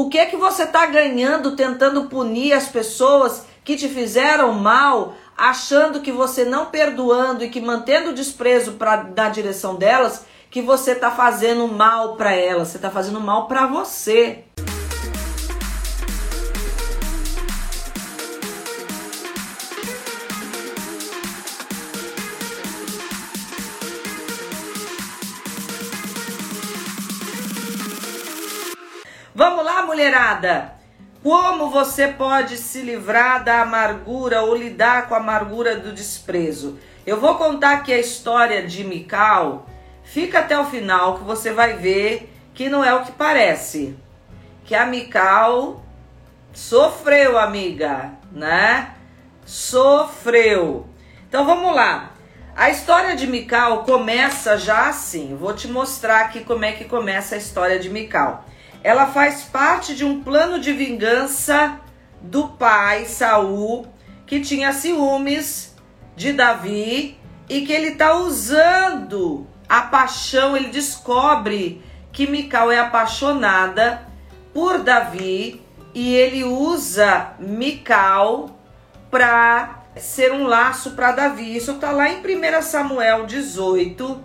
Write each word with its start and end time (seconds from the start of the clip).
O 0.00 0.08
que 0.08 0.16
é 0.16 0.26
que 0.26 0.36
você 0.36 0.62
está 0.62 0.86
ganhando 0.86 1.56
tentando 1.56 2.04
punir 2.04 2.52
as 2.52 2.68
pessoas 2.68 3.44
que 3.64 3.74
te 3.74 3.88
fizeram 3.88 4.52
mal, 4.52 5.14
achando 5.36 6.00
que 6.00 6.12
você 6.12 6.44
não 6.44 6.66
perdoando 6.66 7.42
e 7.42 7.50
que 7.50 7.60
mantendo 7.60 8.10
o 8.10 8.14
desprezo 8.14 8.74
pra, 8.74 9.02
na 9.02 9.28
direção 9.28 9.74
delas, 9.74 10.24
que 10.52 10.62
você 10.62 10.92
está 10.92 11.10
fazendo 11.10 11.66
mal 11.66 12.14
para 12.14 12.32
elas, 12.32 12.68
você 12.68 12.76
está 12.76 12.90
fazendo 12.90 13.20
mal 13.20 13.48
para 13.48 13.66
você. 13.66 14.44
Mulherada! 29.98 30.74
Como 31.24 31.70
você 31.70 32.06
pode 32.06 32.56
se 32.56 32.82
livrar 32.82 33.42
da 33.42 33.62
amargura 33.62 34.42
ou 34.42 34.54
lidar 34.54 35.08
com 35.08 35.14
a 35.16 35.18
amargura 35.18 35.74
do 35.74 35.92
desprezo? 35.92 36.78
Eu 37.04 37.18
vou 37.18 37.34
contar 37.34 37.72
aqui 37.72 37.92
a 37.92 37.98
história 37.98 38.64
de 38.64 38.84
Mical. 38.84 39.66
Fica 40.04 40.38
até 40.38 40.56
o 40.56 40.66
final 40.66 41.18
que 41.18 41.24
você 41.24 41.52
vai 41.52 41.72
ver 41.72 42.32
que 42.54 42.68
não 42.68 42.84
é 42.84 42.94
o 42.94 43.02
que 43.02 43.10
parece. 43.10 43.98
Que 44.64 44.76
a 44.76 44.86
Mical 44.86 45.82
sofreu, 46.52 47.36
amiga, 47.36 48.12
né? 48.30 48.94
Sofreu. 49.44 50.86
Então 51.28 51.44
vamos 51.44 51.74
lá. 51.74 52.12
A 52.54 52.70
história 52.70 53.16
de 53.16 53.26
Mical 53.26 53.82
começa 53.82 54.56
já 54.56 54.88
assim. 54.88 55.36
vou 55.36 55.52
te 55.52 55.66
mostrar 55.66 56.20
aqui 56.20 56.44
como 56.44 56.64
é 56.64 56.70
que 56.70 56.84
começa 56.84 57.34
a 57.34 57.38
história 57.38 57.80
de 57.80 57.90
Mical 57.90 58.44
ela 58.82 59.06
faz 59.06 59.42
parte 59.42 59.94
de 59.94 60.04
um 60.04 60.22
plano 60.22 60.58
de 60.58 60.72
vingança 60.72 61.80
do 62.20 62.48
pai 62.48 63.04
Saul, 63.04 63.86
que 64.26 64.40
tinha 64.40 64.72
ciúmes 64.72 65.74
de 66.16 66.32
Davi 66.32 67.18
e 67.48 67.62
que 67.62 67.72
ele 67.72 67.88
está 67.88 68.14
usando 68.14 69.46
a 69.68 69.82
paixão, 69.82 70.56
ele 70.56 70.68
descobre 70.68 71.82
que 72.12 72.26
Mical 72.26 72.72
é 72.72 72.78
apaixonada 72.78 74.06
por 74.52 74.78
Davi 74.78 75.62
e 75.94 76.14
ele 76.14 76.44
usa 76.44 77.34
Mical 77.38 78.58
para 79.10 79.84
ser 79.96 80.32
um 80.32 80.46
laço 80.46 80.92
para 80.92 81.12
Davi. 81.12 81.56
Isso 81.56 81.72
está 81.72 81.90
lá 81.90 82.08
em 82.08 82.18
1 82.18 82.62
Samuel 82.62 83.26
18. 83.26 84.24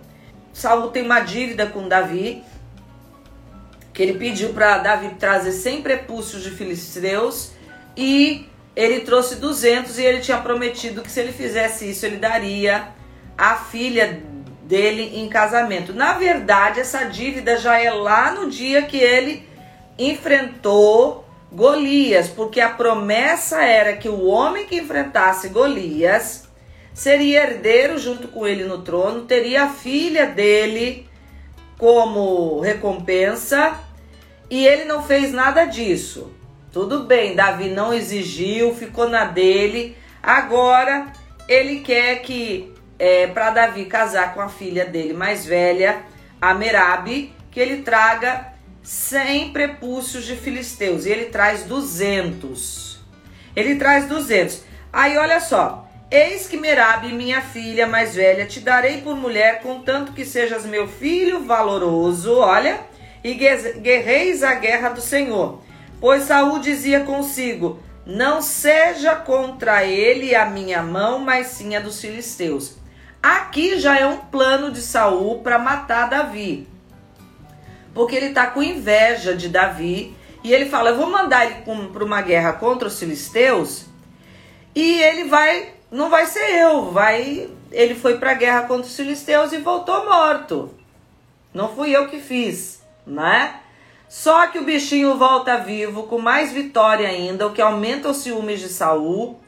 Saul 0.52 0.88
tem 0.88 1.02
uma 1.02 1.20
dívida 1.20 1.66
com 1.66 1.88
Davi 1.88 2.42
que 3.94 4.02
ele 4.02 4.18
pediu 4.18 4.52
para 4.52 4.78
Davi 4.78 5.10
trazer 5.18 5.52
100 5.52 5.82
prepúcios 5.82 6.42
de 6.42 6.50
filisteus 6.50 7.52
e 7.96 8.46
ele 8.74 9.00
trouxe 9.00 9.36
200 9.36 9.98
e 9.98 10.02
ele 10.04 10.18
tinha 10.18 10.38
prometido 10.38 11.00
que 11.00 11.10
se 11.10 11.20
ele 11.20 11.32
fizesse 11.32 11.88
isso 11.88 12.04
ele 12.04 12.16
daria 12.16 12.88
a 13.38 13.54
filha 13.54 14.20
dele 14.64 15.12
em 15.14 15.28
casamento. 15.28 15.92
Na 15.92 16.14
verdade, 16.14 16.80
essa 16.80 17.04
dívida 17.04 17.56
já 17.56 17.78
é 17.78 17.90
lá 17.90 18.32
no 18.32 18.50
dia 18.50 18.82
que 18.82 18.98
ele 18.98 19.48
enfrentou 19.96 21.24
Golias, 21.52 22.28
porque 22.28 22.60
a 22.60 22.70
promessa 22.70 23.62
era 23.62 23.92
que 23.92 24.08
o 24.08 24.24
homem 24.24 24.66
que 24.66 24.76
enfrentasse 24.76 25.50
Golias 25.50 26.48
seria 26.92 27.42
herdeiro 27.44 27.96
junto 27.96 28.26
com 28.26 28.44
ele 28.44 28.64
no 28.64 28.82
trono, 28.82 29.22
teria 29.22 29.64
a 29.64 29.68
filha 29.68 30.26
dele 30.26 31.06
como 31.78 32.60
recompensa 32.60 33.78
e 34.50 34.66
ele 34.66 34.84
não 34.84 35.02
fez 35.02 35.32
nada 35.32 35.64
disso. 35.64 36.32
Tudo 36.72 37.04
bem, 37.04 37.34
Davi 37.34 37.68
não 37.68 37.94
exigiu, 37.94 38.74
ficou 38.74 39.08
na 39.08 39.24
dele. 39.24 39.96
Agora 40.22 41.12
ele 41.48 41.80
quer 41.80 42.16
que 42.22 42.72
é, 42.98 43.26
para 43.28 43.50
Davi 43.50 43.84
casar 43.84 44.34
com 44.34 44.40
a 44.40 44.48
filha 44.48 44.84
dele 44.84 45.12
mais 45.12 45.46
velha, 45.46 46.02
a 46.40 46.52
Merabe, 46.54 47.32
que 47.50 47.60
ele 47.60 47.82
traga 47.82 48.52
100 48.82 49.52
prepúcios 49.52 50.24
de 50.24 50.36
filisteus. 50.36 51.06
E 51.06 51.10
ele 51.10 51.26
traz 51.26 51.64
200. 51.64 52.98
Ele 53.54 53.76
traz 53.76 54.06
200. 54.06 54.62
Aí 54.92 55.16
olha 55.16 55.40
só. 55.40 55.88
Eis 56.10 56.46
que 56.46 56.56
Merabe, 56.56 57.12
minha 57.12 57.40
filha 57.40 57.86
mais 57.86 58.14
velha, 58.14 58.46
te 58.46 58.60
darei 58.60 59.00
por 59.00 59.16
mulher, 59.16 59.60
contanto 59.62 60.12
que 60.12 60.24
sejas 60.24 60.64
meu 60.64 60.86
filho 60.86 61.44
valoroso. 61.44 62.38
Olha 62.38 62.80
e 63.24 63.32
guerreis 63.32 64.42
a 64.42 64.54
guerra 64.54 64.90
do 64.90 65.00
Senhor. 65.00 65.62
Pois 65.98 66.24
Saul 66.24 66.58
dizia 66.58 67.00
consigo: 67.00 67.80
Não 68.04 68.42
seja 68.42 69.16
contra 69.16 69.82
ele 69.84 70.34
a 70.34 70.44
minha 70.44 70.82
mão, 70.82 71.18
mas 71.18 71.46
sim 71.46 71.74
a 71.74 71.80
dos 71.80 71.98
filisteus. 71.98 72.76
Aqui 73.22 73.80
já 73.80 73.98
é 73.98 74.04
um 74.04 74.18
plano 74.18 74.70
de 74.70 74.82
Saul 74.82 75.38
para 75.40 75.58
matar 75.58 76.10
Davi. 76.10 76.68
Porque 77.94 78.14
ele 78.14 78.26
está 78.26 78.48
com 78.48 78.62
inveja 78.62 79.34
de 79.34 79.48
Davi 79.48 80.14
e 80.42 80.52
ele 80.52 80.66
fala: 80.66 80.90
Eu 80.90 80.98
vou 80.98 81.08
mandar 81.08 81.46
ele 81.46 81.88
para 81.90 82.04
uma 82.04 82.20
guerra 82.20 82.52
contra 82.52 82.88
os 82.88 82.98
filisteus 82.98 83.86
e 84.74 85.00
ele 85.00 85.24
vai, 85.24 85.72
não 85.90 86.10
vai 86.10 86.26
ser 86.26 86.50
eu, 86.60 86.90
vai. 86.90 87.48
Ele 87.72 87.94
foi 87.94 88.18
para 88.18 88.32
a 88.32 88.34
guerra 88.34 88.62
contra 88.62 88.86
os 88.86 88.94
filisteus 88.94 89.52
e 89.52 89.58
voltou 89.58 90.04
morto. 90.04 90.74
Não 91.52 91.74
fui 91.74 91.96
eu 91.96 92.08
que 92.08 92.20
fiz 92.20 92.73
né? 93.06 93.60
Só 94.08 94.46
que 94.46 94.58
o 94.58 94.64
bichinho 94.64 95.16
volta 95.16 95.58
vivo 95.58 96.04
com 96.04 96.18
mais 96.18 96.52
vitória 96.52 97.08
ainda, 97.08 97.46
o 97.46 97.52
que 97.52 97.60
aumenta 97.60 98.10
os 98.10 98.18
ciúmes 98.18 98.60
de 98.60 98.68
Saul. 98.68 99.40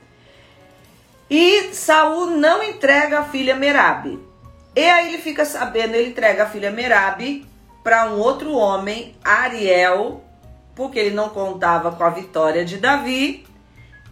E 1.30 1.74
Saul 1.74 2.26
não 2.26 2.62
entrega 2.62 3.20
a 3.20 3.24
filha 3.24 3.54
Merabe. 3.54 4.18
E 4.74 4.84
aí 4.84 5.08
ele 5.08 5.18
fica 5.18 5.44
sabendo, 5.44 5.94
ele 5.94 6.10
entrega 6.10 6.44
a 6.44 6.48
filha 6.48 6.70
Merabe 6.70 7.46
para 7.82 8.10
um 8.10 8.18
outro 8.18 8.52
homem, 8.52 9.14
Ariel, 9.24 10.22
porque 10.74 10.98
ele 10.98 11.14
não 11.14 11.28
contava 11.28 11.92
com 11.92 12.04
a 12.04 12.10
vitória 12.10 12.64
de 12.64 12.76
Davi. 12.78 13.46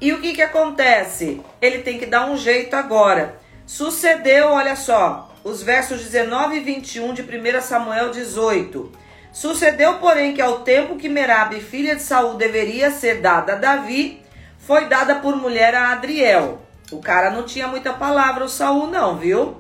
E 0.01 0.13
o 0.13 0.21
que 0.21 0.33
que 0.35 0.43
acontece? 0.43 1.41
Ele 1.61 1.79
tem 1.79 1.99
que 1.99 2.07
dar 2.07 2.31
um 2.31 2.37
jeito 2.37 2.75
agora. 2.75 3.39
Sucedeu, 3.67 4.49
olha 4.49 4.77
só, 4.77 5.35
os 5.43 5.63
versos 5.63 6.03
19 6.03 6.57
e 6.57 6.61
21 6.61 7.15
de 7.15 7.23
1 7.23 7.61
Samuel 7.61 8.11
18. 8.11 9.04
Sucedeu, 9.35 9.99
porém, 9.99 10.33
que 10.33 10.41
ao 10.41 10.61
tempo 10.61 10.95
que 10.95 11.09
Merabe, 11.09 11.61
filha 11.61 11.97
de 11.97 12.03
Saul, 12.03 12.35
deveria 12.35 12.93
ser 12.93 13.21
dada 13.21 13.55
a 13.55 13.57
Davi, 13.57 14.23
foi 14.61 14.87
dada 14.87 15.17
por 15.17 15.35
mulher 15.35 15.75
a 15.75 15.91
Adriel. 15.91 16.63
O 16.93 17.01
cara 17.01 17.33
não 17.33 17.43
tinha 17.43 17.67
muita 17.67 17.93
palavra, 17.93 18.45
o 18.45 18.49
Saul 18.49 18.87
não, 18.87 19.19
viu? 19.19 19.57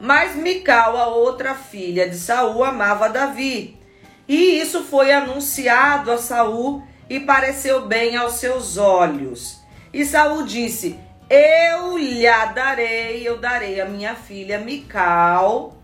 Mas 0.00 0.34
Mical, 0.34 0.96
a 0.96 1.06
outra 1.06 1.54
filha 1.54 2.08
de 2.08 2.16
Saul, 2.16 2.64
amava 2.64 3.08
Davi. 3.08 3.78
E 4.26 4.60
isso 4.60 4.82
foi 4.82 5.12
anunciado 5.12 6.10
a 6.10 6.18
Saul 6.18 6.82
e 7.08 7.20
pareceu 7.20 7.86
bem 7.86 8.16
aos 8.16 8.32
seus 8.34 8.76
olhos. 8.76 9.60
E 9.92 10.04
Saul 10.04 10.42
disse: 10.42 10.98
Eu 11.30 11.96
lhe 11.96 12.26
darei, 12.52 13.28
eu 13.28 13.38
darei 13.38 13.80
a 13.80 13.84
minha 13.84 14.16
filha 14.16 14.58
Mical 14.58 15.83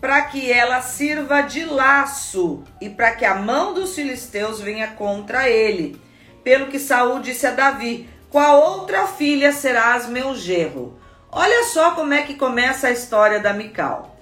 para 0.00 0.22
que 0.22 0.50
ela 0.50 0.80
sirva 0.80 1.42
de 1.42 1.64
laço 1.64 2.62
e 2.80 2.88
para 2.88 3.12
que 3.12 3.24
a 3.24 3.34
mão 3.34 3.74
dos 3.74 3.94
filisteus 3.94 4.60
venha 4.60 4.88
contra 4.88 5.48
ele. 5.48 6.00
Pelo 6.44 6.68
que 6.68 6.78
Saul 6.78 7.20
disse 7.20 7.46
a 7.46 7.50
Davi: 7.50 8.08
Qual 8.30 8.60
outra 8.60 9.06
filha 9.06 9.52
serás 9.52 10.06
meu 10.06 10.34
gerro? 10.34 10.98
Olha 11.30 11.64
só 11.64 11.92
como 11.92 12.14
é 12.14 12.22
que 12.22 12.34
começa 12.34 12.88
a 12.88 12.92
história 12.92 13.40
da 13.40 13.52
Mical. 13.52 14.16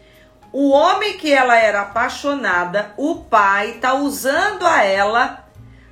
O 0.53 0.71
homem 0.71 1.19
que 1.19 1.33
ela 1.33 1.57
era 1.57 1.83
apaixonada, 1.83 2.93
o 2.97 3.17
pai 3.17 3.73
está 3.73 3.95
usando 3.95 4.67
a 4.67 4.83
ela 4.83 5.45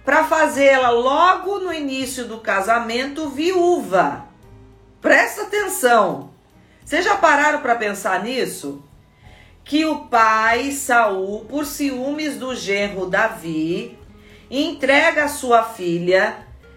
para 0.04 0.24
fazê-la 0.24 0.90
logo 0.90 1.58
no 1.60 1.72
início 1.72 2.26
do 2.26 2.38
casamento 2.38 3.28
viúva. 3.30 4.24
Presta 5.00 5.42
atenção. 5.42 6.30
Vocês 6.84 7.04
já 7.04 7.16
pararam 7.16 7.60
para 7.60 7.74
pensar 7.74 8.22
nisso? 8.22 8.83
Que 9.64 9.86
o 9.86 10.00
pai 10.00 10.70
Saul, 10.72 11.46
por 11.46 11.64
ciúmes 11.64 12.36
do 12.36 12.54
genro 12.54 13.06
Davi, 13.06 13.98
entrega 14.50 15.26
sua 15.26 15.62
filha, 15.62 16.36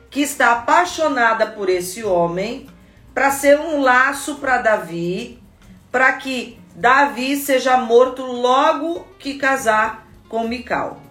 que 0.10 0.22
está 0.22 0.54
apaixonada 0.54 1.48
por 1.48 1.70
esse 1.70 2.04
homem, 2.04 2.68
para 3.14 3.30
ser 3.30 3.60
um 3.60 3.82
laço 3.82 4.36
para 4.36 4.60
Davi, 4.60 5.44
para 5.92 6.14
que 6.14 6.58
Davi 6.74 7.36
seja 7.36 7.78
morto 7.78 8.24
logo 8.24 9.06
que 9.20 9.36
casar 9.36 10.08
com 10.30 10.48
Mical. 10.48 11.02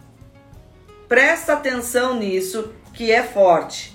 Presta 1.08 1.52
atenção 1.52 2.14
nisso, 2.14 2.73
que 2.94 3.12
é 3.12 3.23
forte. 3.23 3.94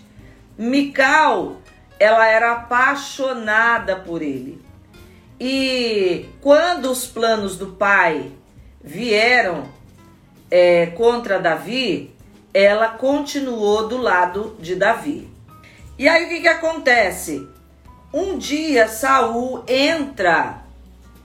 Mical, 0.57 1.57
ela 1.99 2.27
era 2.27 2.51
apaixonada 2.51 3.95
por 3.95 4.21
ele. 4.21 4.61
E 5.43 6.29
quando 6.39 6.91
os 6.91 7.07
planos 7.07 7.57
do 7.57 7.69
pai 7.71 8.31
vieram 8.79 9.67
é, 10.51 10.85
contra 10.85 11.39
Davi, 11.39 12.15
ela 12.53 12.89
continuou 12.89 13.87
do 13.87 13.97
lado 13.97 14.55
de 14.59 14.75
Davi. 14.75 15.27
E 15.97 16.07
aí 16.07 16.25
o 16.25 16.29
que, 16.29 16.41
que 16.41 16.47
acontece? 16.47 17.49
Um 18.13 18.37
dia 18.37 18.87
Saul 18.87 19.63
entra 19.67 20.61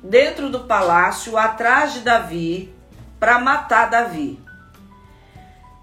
dentro 0.02 0.48
do 0.48 0.60
palácio 0.60 1.36
atrás 1.36 1.92
de 1.92 2.00
Davi 2.00 2.74
para 3.20 3.38
matar 3.38 3.90
Davi. 3.90 4.40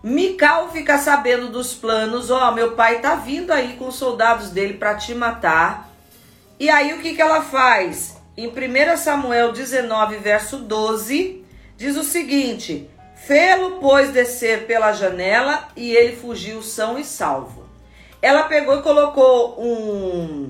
Mical 0.02 0.72
fica 0.72 0.98
sabendo 0.98 1.50
dos 1.50 1.76
planos, 1.76 2.32
ó, 2.32 2.50
oh, 2.50 2.52
meu 2.52 2.72
pai 2.72 3.00
tá 3.00 3.14
vindo 3.14 3.52
aí 3.52 3.76
com 3.78 3.90
os 3.90 3.96
soldados 3.96 4.50
dele 4.50 4.74
para 4.74 4.96
te 4.96 5.14
matar. 5.14 5.88
E 6.60 6.68
aí 6.68 6.96
o 6.96 7.00
que 7.00 7.14
que 7.14 7.22
ela 7.22 7.44
faz? 7.44 8.23
Em 8.36 8.48
1 8.48 8.98
Samuel 8.98 9.52
19, 9.52 10.18
verso 10.18 10.58
12, 10.58 11.46
diz 11.78 11.96
o 11.96 12.04
seguinte: 12.04 12.90
Fê-lo, 13.16 13.78
pois, 13.80 14.12
descer 14.12 14.66
pela 14.66 14.92
janela 14.92 15.68
e 15.76 15.96
ele 15.96 16.16
fugiu 16.16 16.64
são 16.64 16.98
e 16.98 17.04
salvo. 17.04 17.64
Ela 18.22 18.44
pegou 18.44 18.80
e 18.80 18.82
colocou 18.82 19.62
um 19.62 20.50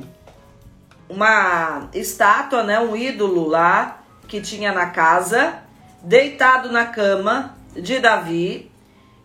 uma 1.09 1.89
estátua, 1.94 2.63
né, 2.63 2.80
um 2.80 2.95
ídolo 2.95 3.47
lá 3.47 4.01
que 4.27 4.41
tinha 4.41 4.71
na 4.71 4.88
casa, 4.88 5.59
deitado 6.01 6.71
na 6.71 6.85
cama 6.85 7.56
de 7.75 8.00
Davi. 8.00 8.71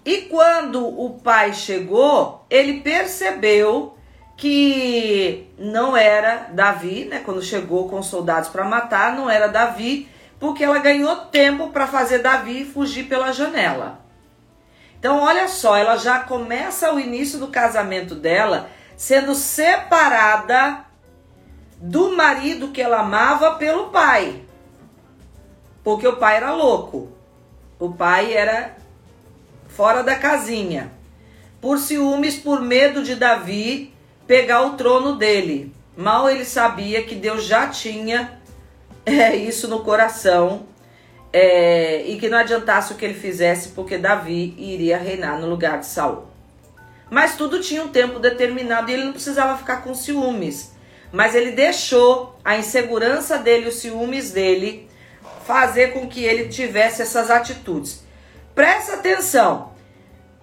E 0.05 0.23
quando 0.23 0.85
o 0.85 1.19
pai 1.21 1.53
chegou, 1.53 2.45
ele 2.51 2.81
percebeu 2.81 3.98
que 4.39 5.51
não 5.59 5.97
era 5.97 6.49
Davi, 6.53 7.07
né? 7.07 7.21
Quando 7.25 7.43
chegou 7.43 7.89
com 7.89 7.99
os 7.99 8.07
soldados 8.07 8.49
para 8.49 8.65
matar, 8.65 9.17
não 9.17 9.29
era 9.29 9.49
Davi, 9.49 10.09
porque 10.39 10.63
ela 10.63 10.79
ganhou 10.79 11.17
tempo 11.27 11.71
para 11.71 11.89
fazer 11.89 12.21
Davi 12.21 12.65
fugir 12.65 13.09
pela 13.09 13.33
janela. 13.33 14.01
Então, 14.97 15.21
olha 15.21 15.49
só, 15.49 15.77
ela 15.77 15.97
já 15.97 16.21
começa 16.21 16.95
o 16.95 17.01
início 17.01 17.41
do 17.41 17.49
casamento 17.49 18.15
dela 18.15 18.71
sendo 18.97 19.35
separada 19.35 20.85
do 21.77 22.17
marido 22.17 22.69
que 22.69 22.81
ela 22.81 23.01
amava 23.01 23.57
pelo 23.57 23.89
pai. 23.89 24.45
Porque 25.83 26.07
o 26.07 26.17
pai 26.17 26.37
era 26.37 26.53
louco. 26.53 27.11
O 27.79 27.93
pai 27.93 28.33
era 28.33 28.77
fora 29.67 30.05
da 30.05 30.15
casinha. 30.15 30.93
Por 31.61 31.79
ciúmes, 31.79 32.37
por 32.37 32.61
medo 32.61 33.03
de 33.03 33.17
Davi 33.17 33.98
pegar 34.29 34.63
o 34.63 34.77
trono 34.77 35.17
dele. 35.17 35.75
Mal 35.97 36.31
ele 36.31 36.45
sabia 36.45 37.03
que 37.03 37.17
Deus 37.17 37.45
já 37.45 37.67
tinha 37.67 38.39
é, 39.05 39.35
isso 39.35 39.67
no 39.67 39.81
coração 39.81 40.67
é, 41.33 42.03
e 42.07 42.19
que 42.21 42.29
não 42.29 42.39
adiantasse 42.39 42.93
o 42.93 42.97
que 42.97 43.05
ele 43.05 43.15
fizesse, 43.15 43.71
porque 43.71 43.99
Davi 43.99 44.55
iria 44.59 44.99
reinar 44.99 45.41
no 45.41 45.49
lugar 45.49 45.81
de 45.81 45.87
Saul. 45.87 46.27
Mas 47.11 47.37
tudo 47.37 47.61
tinha 47.61 47.83
um 47.83 47.89
tempo 47.89 48.19
determinado 48.19 48.91
e 48.91 48.95
ele 48.95 49.05
não 49.05 49.13
precisava 49.13 49.57
ficar 49.57 49.83
com 49.83 49.95
ciúmes. 49.95 50.73
Mas 51.11 51.35
ele 51.35 51.53
deixou 51.53 52.39
a 52.45 52.59
insegurança 52.59 53.39
dele, 53.39 53.69
os 53.69 53.77
ciúmes 53.77 54.31
dele, 54.31 54.91
fazer 55.47 55.95
com 55.95 56.07
que 56.07 56.23
ele 56.23 56.51
tivesse 56.51 57.01
essas 57.01 57.31
atitudes. 57.31 58.05
Presta 58.55 58.95
atenção, 58.95 59.73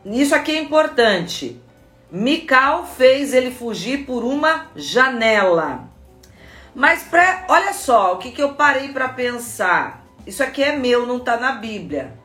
isso 0.04 0.34
aqui 0.34 0.58
é 0.58 0.60
importante. 0.60 1.62
Mical 2.16 2.88
fez 2.88 3.34
ele 3.34 3.52
fugir 3.52 4.06
por 4.06 4.24
uma 4.24 4.68
janela. 4.74 5.90
Mas 6.74 7.04
pra, 7.04 7.46
olha 7.50 7.74
só, 7.74 8.14
o 8.14 8.18
que, 8.20 8.32
que 8.32 8.42
eu 8.42 8.54
parei 8.54 8.94
para 8.94 9.10
pensar. 9.10 10.06
Isso 10.26 10.42
aqui 10.42 10.64
é 10.64 10.78
meu, 10.78 11.06
não 11.06 11.18
está 11.18 11.36
na 11.36 11.52
Bíblia. 11.52 12.18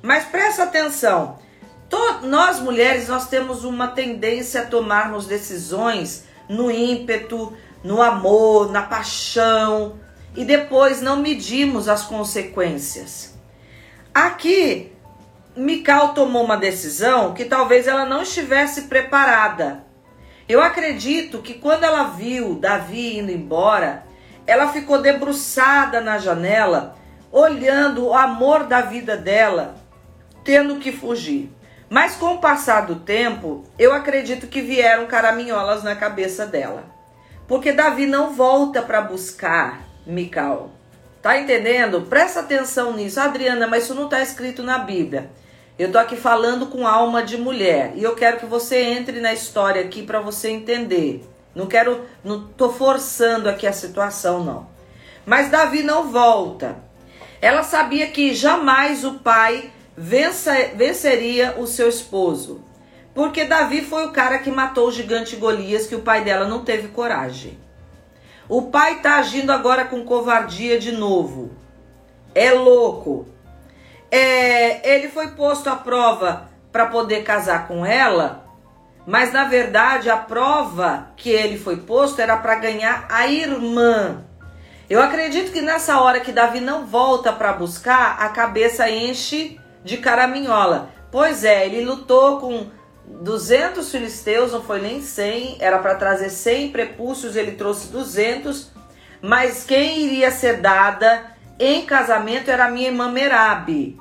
Mas 0.00 0.24
presta 0.24 0.62
atenção. 0.62 1.38
To, 1.90 2.26
nós 2.26 2.58
mulheres, 2.58 3.08
nós 3.08 3.28
temos 3.28 3.64
uma 3.64 3.88
tendência 3.88 4.62
a 4.62 4.66
tomarmos 4.66 5.26
decisões 5.26 6.24
no 6.48 6.70
ímpeto, 6.70 7.52
no 7.84 8.00
amor, 8.00 8.72
na 8.72 8.80
paixão 8.80 10.00
e 10.34 10.42
depois 10.42 11.02
não 11.02 11.16
medimos 11.16 11.86
as 11.86 12.02
consequências. 12.02 13.38
Aqui 14.14 14.90
Mical 15.58 16.14
tomou 16.14 16.44
uma 16.44 16.56
decisão 16.56 17.34
que 17.34 17.44
talvez 17.44 17.88
ela 17.88 18.06
não 18.06 18.22
estivesse 18.22 18.82
preparada. 18.82 19.84
Eu 20.48 20.62
acredito 20.62 21.42
que 21.42 21.54
quando 21.54 21.82
ela 21.82 22.04
viu 22.04 22.54
Davi 22.54 23.18
indo 23.18 23.32
embora, 23.32 24.04
ela 24.46 24.68
ficou 24.68 25.02
debruçada 25.02 26.00
na 26.00 26.16
janela, 26.16 26.96
olhando 27.32 28.06
o 28.06 28.14
amor 28.14 28.64
da 28.64 28.82
vida 28.82 29.16
dela, 29.16 29.74
tendo 30.44 30.76
que 30.76 30.92
fugir. 30.92 31.52
Mas 31.90 32.14
com 32.14 32.34
o 32.34 32.38
passar 32.38 32.86
do 32.86 32.96
tempo, 32.96 33.64
eu 33.76 33.92
acredito 33.92 34.46
que 34.46 34.62
vieram 34.62 35.06
caraminholas 35.06 35.82
na 35.82 35.96
cabeça 35.96 36.46
dela. 36.46 36.84
Porque 37.48 37.72
Davi 37.72 38.06
não 38.06 38.32
volta 38.32 38.80
para 38.80 39.00
buscar 39.00 39.80
Mical. 40.06 40.70
Tá 41.20 41.36
entendendo? 41.36 42.02
Presta 42.02 42.40
atenção 42.40 42.92
nisso. 42.94 43.18
Adriana, 43.18 43.66
mas 43.66 43.84
isso 43.84 43.94
não 43.94 44.04
está 44.04 44.22
escrito 44.22 44.62
na 44.62 44.78
Bíblia. 44.78 45.30
Eu 45.78 45.92
tô 45.92 45.98
aqui 45.98 46.16
falando 46.16 46.66
com 46.66 46.88
alma 46.88 47.22
de 47.22 47.36
mulher 47.36 47.92
e 47.94 48.02
eu 48.02 48.16
quero 48.16 48.38
que 48.38 48.46
você 48.46 48.82
entre 48.82 49.20
na 49.20 49.32
história 49.32 49.80
aqui 49.80 50.02
para 50.02 50.20
você 50.20 50.50
entender. 50.50 51.24
Não 51.54 51.66
quero, 51.66 52.04
não 52.24 52.48
tô 52.48 52.72
forçando 52.72 53.48
aqui 53.48 53.64
a 53.64 53.72
situação 53.72 54.44
não. 54.44 54.66
Mas 55.24 55.50
Davi 55.50 55.84
não 55.84 56.10
volta. 56.10 56.76
Ela 57.40 57.62
sabia 57.62 58.08
que 58.08 58.34
jamais 58.34 59.04
o 59.04 59.20
pai 59.20 59.70
vença, 59.96 60.52
venceria 60.74 61.54
o 61.58 61.66
seu 61.66 61.88
esposo, 61.88 62.60
porque 63.14 63.44
Davi 63.44 63.80
foi 63.80 64.04
o 64.06 64.12
cara 64.12 64.40
que 64.40 64.50
matou 64.50 64.88
o 64.88 64.92
gigante 64.92 65.36
Golias 65.36 65.86
que 65.86 65.94
o 65.94 66.02
pai 66.02 66.24
dela 66.24 66.48
não 66.48 66.64
teve 66.64 66.88
coragem. 66.88 67.56
O 68.48 68.62
pai 68.62 69.00
tá 69.00 69.18
agindo 69.18 69.52
agora 69.52 69.84
com 69.84 70.04
covardia 70.04 70.76
de 70.76 70.90
novo. 70.90 71.52
É 72.34 72.50
louco 72.50 73.26
é, 74.10 74.94
ele 74.94 75.08
foi 75.08 75.28
posto 75.28 75.68
à 75.68 75.76
prova 75.76 76.48
para 76.72 76.86
poder 76.86 77.22
casar 77.22 77.66
com 77.66 77.84
ela, 77.84 78.46
mas 79.06 79.32
na 79.32 79.44
verdade 79.44 80.10
a 80.10 80.16
prova 80.16 81.08
que 81.16 81.30
ele 81.30 81.58
foi 81.58 81.76
posto 81.78 82.20
era 82.20 82.36
para 82.36 82.56
ganhar 82.56 83.06
a 83.10 83.26
irmã. 83.26 84.24
Eu 84.88 85.02
acredito 85.02 85.52
que 85.52 85.60
nessa 85.60 86.00
hora 86.00 86.20
que 86.20 86.32
Davi 86.32 86.60
não 86.60 86.86
volta 86.86 87.32
para 87.32 87.52
buscar, 87.52 88.16
a 88.20 88.30
cabeça 88.30 88.88
enche 88.88 89.60
de 89.84 89.98
caraminhola. 89.98 90.90
Pois 91.10 91.44
é, 91.44 91.66
ele 91.66 91.84
lutou 91.84 92.38
com 92.38 92.66
200 93.06 93.90
filisteus, 93.90 94.52
não 94.52 94.62
foi 94.62 94.80
nem 94.80 95.02
100, 95.02 95.56
era 95.60 95.78
para 95.78 95.94
trazer 95.94 96.30
100 96.30 96.70
prepúcios, 96.70 97.36
ele 97.36 97.52
trouxe 97.52 97.88
200, 97.88 98.70
mas 99.20 99.64
quem 99.64 100.00
iria 100.00 100.30
ser 100.30 100.58
dada 100.58 101.36
em 101.58 101.84
casamento 101.84 102.50
era 102.50 102.70
minha 102.70 102.88
irmã 102.88 103.10
Merabe. 103.10 103.98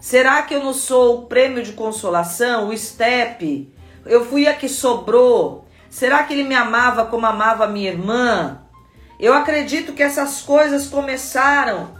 Será 0.00 0.42
que 0.42 0.54
eu 0.54 0.62
não 0.62 0.72
sou 0.72 1.18
o 1.18 1.26
prêmio 1.26 1.62
de 1.62 1.72
consolação, 1.72 2.68
o 2.68 2.76
step? 2.76 3.72
Eu 4.06 4.24
fui 4.24 4.46
a 4.46 4.54
que 4.54 4.68
sobrou? 4.68 5.66
Será 5.90 6.22
que 6.22 6.32
ele 6.32 6.44
me 6.44 6.54
amava 6.54 7.06
como 7.06 7.26
amava 7.26 7.66
minha 7.66 7.90
irmã? 7.90 8.62
Eu 9.18 9.34
acredito 9.34 9.92
que 9.92 10.02
essas 10.02 10.40
coisas 10.42 10.86
começaram 10.86 11.90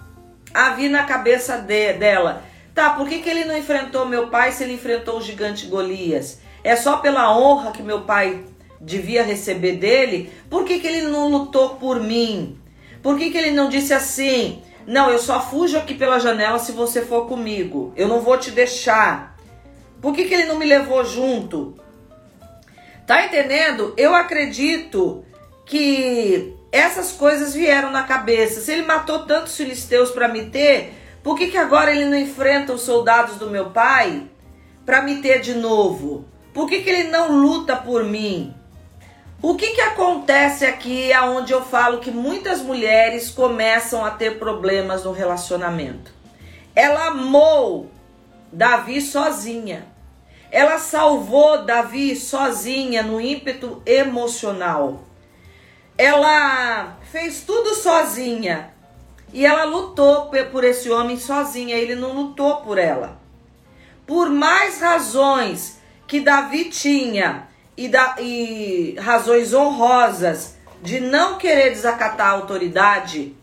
a 0.55 0.71
vir 0.71 0.89
na 0.89 1.03
cabeça 1.03 1.59
de, 1.59 1.95
dela. 1.95 2.43
Tá, 2.75 2.91
por 2.91 3.09
que, 3.09 3.19
que 3.19 3.29
ele 3.29 3.45
não 3.45 3.59
enfrentou 3.59 4.07
meu 4.07 4.29
pai 4.29 4.53
se 4.53 4.63
ele 4.63 4.75
enfrentou 4.75 5.19
o 5.19 5.23
gigante 5.23 5.67
Golias? 5.67 6.39
É 6.63 6.77
só 6.77 6.99
pela 6.99 7.37
honra 7.37 7.73
que 7.73 7.83
meu 7.83 8.03
pai 8.03 8.45
devia 8.81 9.25
receber 9.25 9.73
dele? 9.73 10.33
Por 10.49 10.65
que, 10.65 10.79
que 10.79 10.87
ele 10.87 11.09
não 11.09 11.29
lutou 11.29 11.71
por 11.71 12.01
mim? 12.01 12.57
Por 13.03 13.19
que, 13.19 13.31
que 13.31 13.39
ele 13.39 13.51
não 13.51 13.69
disse 13.69 13.93
assim? 13.93 14.63
Não, 14.89 15.11
eu 15.11 15.19
só 15.19 15.39
fujo 15.39 15.77
aqui 15.77 15.93
pela 15.93 16.19
janela 16.19 16.59
se 16.59 16.73
você 16.73 17.03
for 17.03 17.27
comigo. 17.27 17.93
Eu 17.95 18.09
não 18.09 18.23
vou 18.23 18.39
te 18.39 18.51
deixar. 18.51 19.37
Por 20.01 20.15
que, 20.15 20.25
que 20.25 20.33
ele 20.33 20.47
não 20.47 20.57
me 20.57 20.65
levou 20.65 21.05
junto? 21.05 21.79
Tá 23.07 23.27
entendendo? 23.27 23.93
Eu 23.99 24.15
acredito 24.15 25.23
que 25.67 26.57
essas 26.73 27.13
coisas 27.13 27.53
vieram 27.53 27.91
na 27.91 28.05
cabeça. 28.05 28.63
Se 28.63 28.73
ele 28.73 28.87
matou 28.87 29.27
tantos 29.27 29.55
filisteus 29.55 30.11
para 30.11 30.27
me 30.27 30.47
ter, 30.47 30.95
por 31.23 31.37
que, 31.37 31.49
que 31.49 31.59
agora 31.59 31.91
ele 31.91 32.07
não 32.07 32.17
enfrenta 32.17 32.73
os 32.73 32.81
soldados 32.81 33.37
do 33.37 33.51
meu 33.51 33.69
pai 33.69 34.23
para 34.87 35.03
me 35.03 35.21
ter 35.21 35.43
de 35.43 35.53
novo? 35.53 36.25
Por 36.55 36.67
que, 36.67 36.81
que 36.81 36.89
ele 36.89 37.11
não 37.11 37.31
luta 37.31 37.77
por 37.77 38.05
mim? 38.05 38.55
O 39.41 39.55
que, 39.55 39.69
que 39.69 39.81
acontece 39.81 40.67
aqui 40.67 41.13
aonde 41.13 41.53
eu 41.53 41.65
falo 41.65 42.01
que 42.01 42.11
muitas 42.11 42.61
mulheres 42.61 43.31
começam 43.31 44.05
a 44.05 44.11
ter 44.11 44.37
problemas 44.37 45.05
no 45.05 45.13
relacionamento? 45.13 46.13
Ela 46.75 47.07
amou 47.07 47.89
Davi 48.53 49.01
sozinha. 49.01 49.87
Ela 50.51 50.81
salvou 50.81 51.65
Davi 51.65 52.17
sozinha 52.17 53.05
no 53.05 53.21
ímpeto 53.21 53.81
emocional. 53.87 55.05
Ela 55.97 56.97
fez 57.13 57.43
tudo 57.43 57.77
sozinha. 57.77 58.75
E 59.33 59.47
ela 59.47 59.65
lutou 59.65 60.31
por 60.51 60.65
esse 60.65 60.91
homem 60.91 61.17
sozinha, 61.17 61.77
ele 61.77 61.95
não 61.95 62.13
lutou 62.13 62.57
por 62.57 62.77
ela. 62.77 63.21
Por 64.05 64.31
mais 64.31 64.81
razões 64.81 65.79
que 66.09 66.19
Davi 66.19 66.65
tinha 66.71 67.48
e, 67.79 67.87
da, 67.87 68.17
e 68.19 68.97
razões 68.99 69.55
honrosas 69.55 70.57
de 70.83 70.99
não 70.99 71.39
querer 71.39 71.71
desacatar 71.71 72.27
a 72.27 72.33
autoridade 72.33 73.37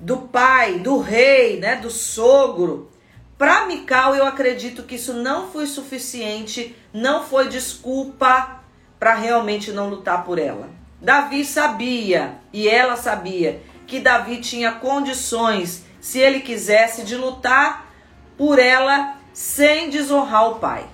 do 0.00 0.16
pai, 0.16 0.78
do 0.78 0.98
rei, 0.98 1.60
né, 1.60 1.76
do 1.76 1.90
sogro, 1.90 2.90
para 3.36 3.66
Mical 3.66 4.14
eu 4.14 4.24
acredito 4.24 4.84
que 4.84 4.94
isso 4.94 5.12
não 5.12 5.50
foi 5.50 5.66
suficiente, 5.66 6.74
não 6.90 7.22
foi 7.22 7.48
desculpa 7.48 8.62
para 8.98 9.14
realmente 9.14 9.70
não 9.72 9.90
lutar 9.90 10.24
por 10.24 10.38
ela. 10.38 10.70
Davi 10.98 11.44
sabia 11.44 12.38
e 12.50 12.66
ela 12.66 12.96
sabia 12.96 13.60
que 13.86 14.00
Davi 14.00 14.38
tinha 14.38 14.72
condições, 14.72 15.84
se 16.00 16.18
ele 16.18 16.40
quisesse, 16.40 17.04
de 17.04 17.14
lutar 17.14 17.92
por 18.38 18.58
ela 18.58 19.18
sem 19.34 19.90
desonrar 19.90 20.50
o 20.50 20.54
pai. 20.54 20.86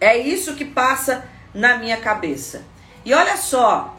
É 0.00 0.16
isso 0.16 0.54
que 0.54 0.64
passa 0.64 1.28
na 1.54 1.78
minha 1.78 1.96
cabeça. 1.96 2.62
E 3.04 3.14
olha 3.14 3.36
só, 3.36 3.96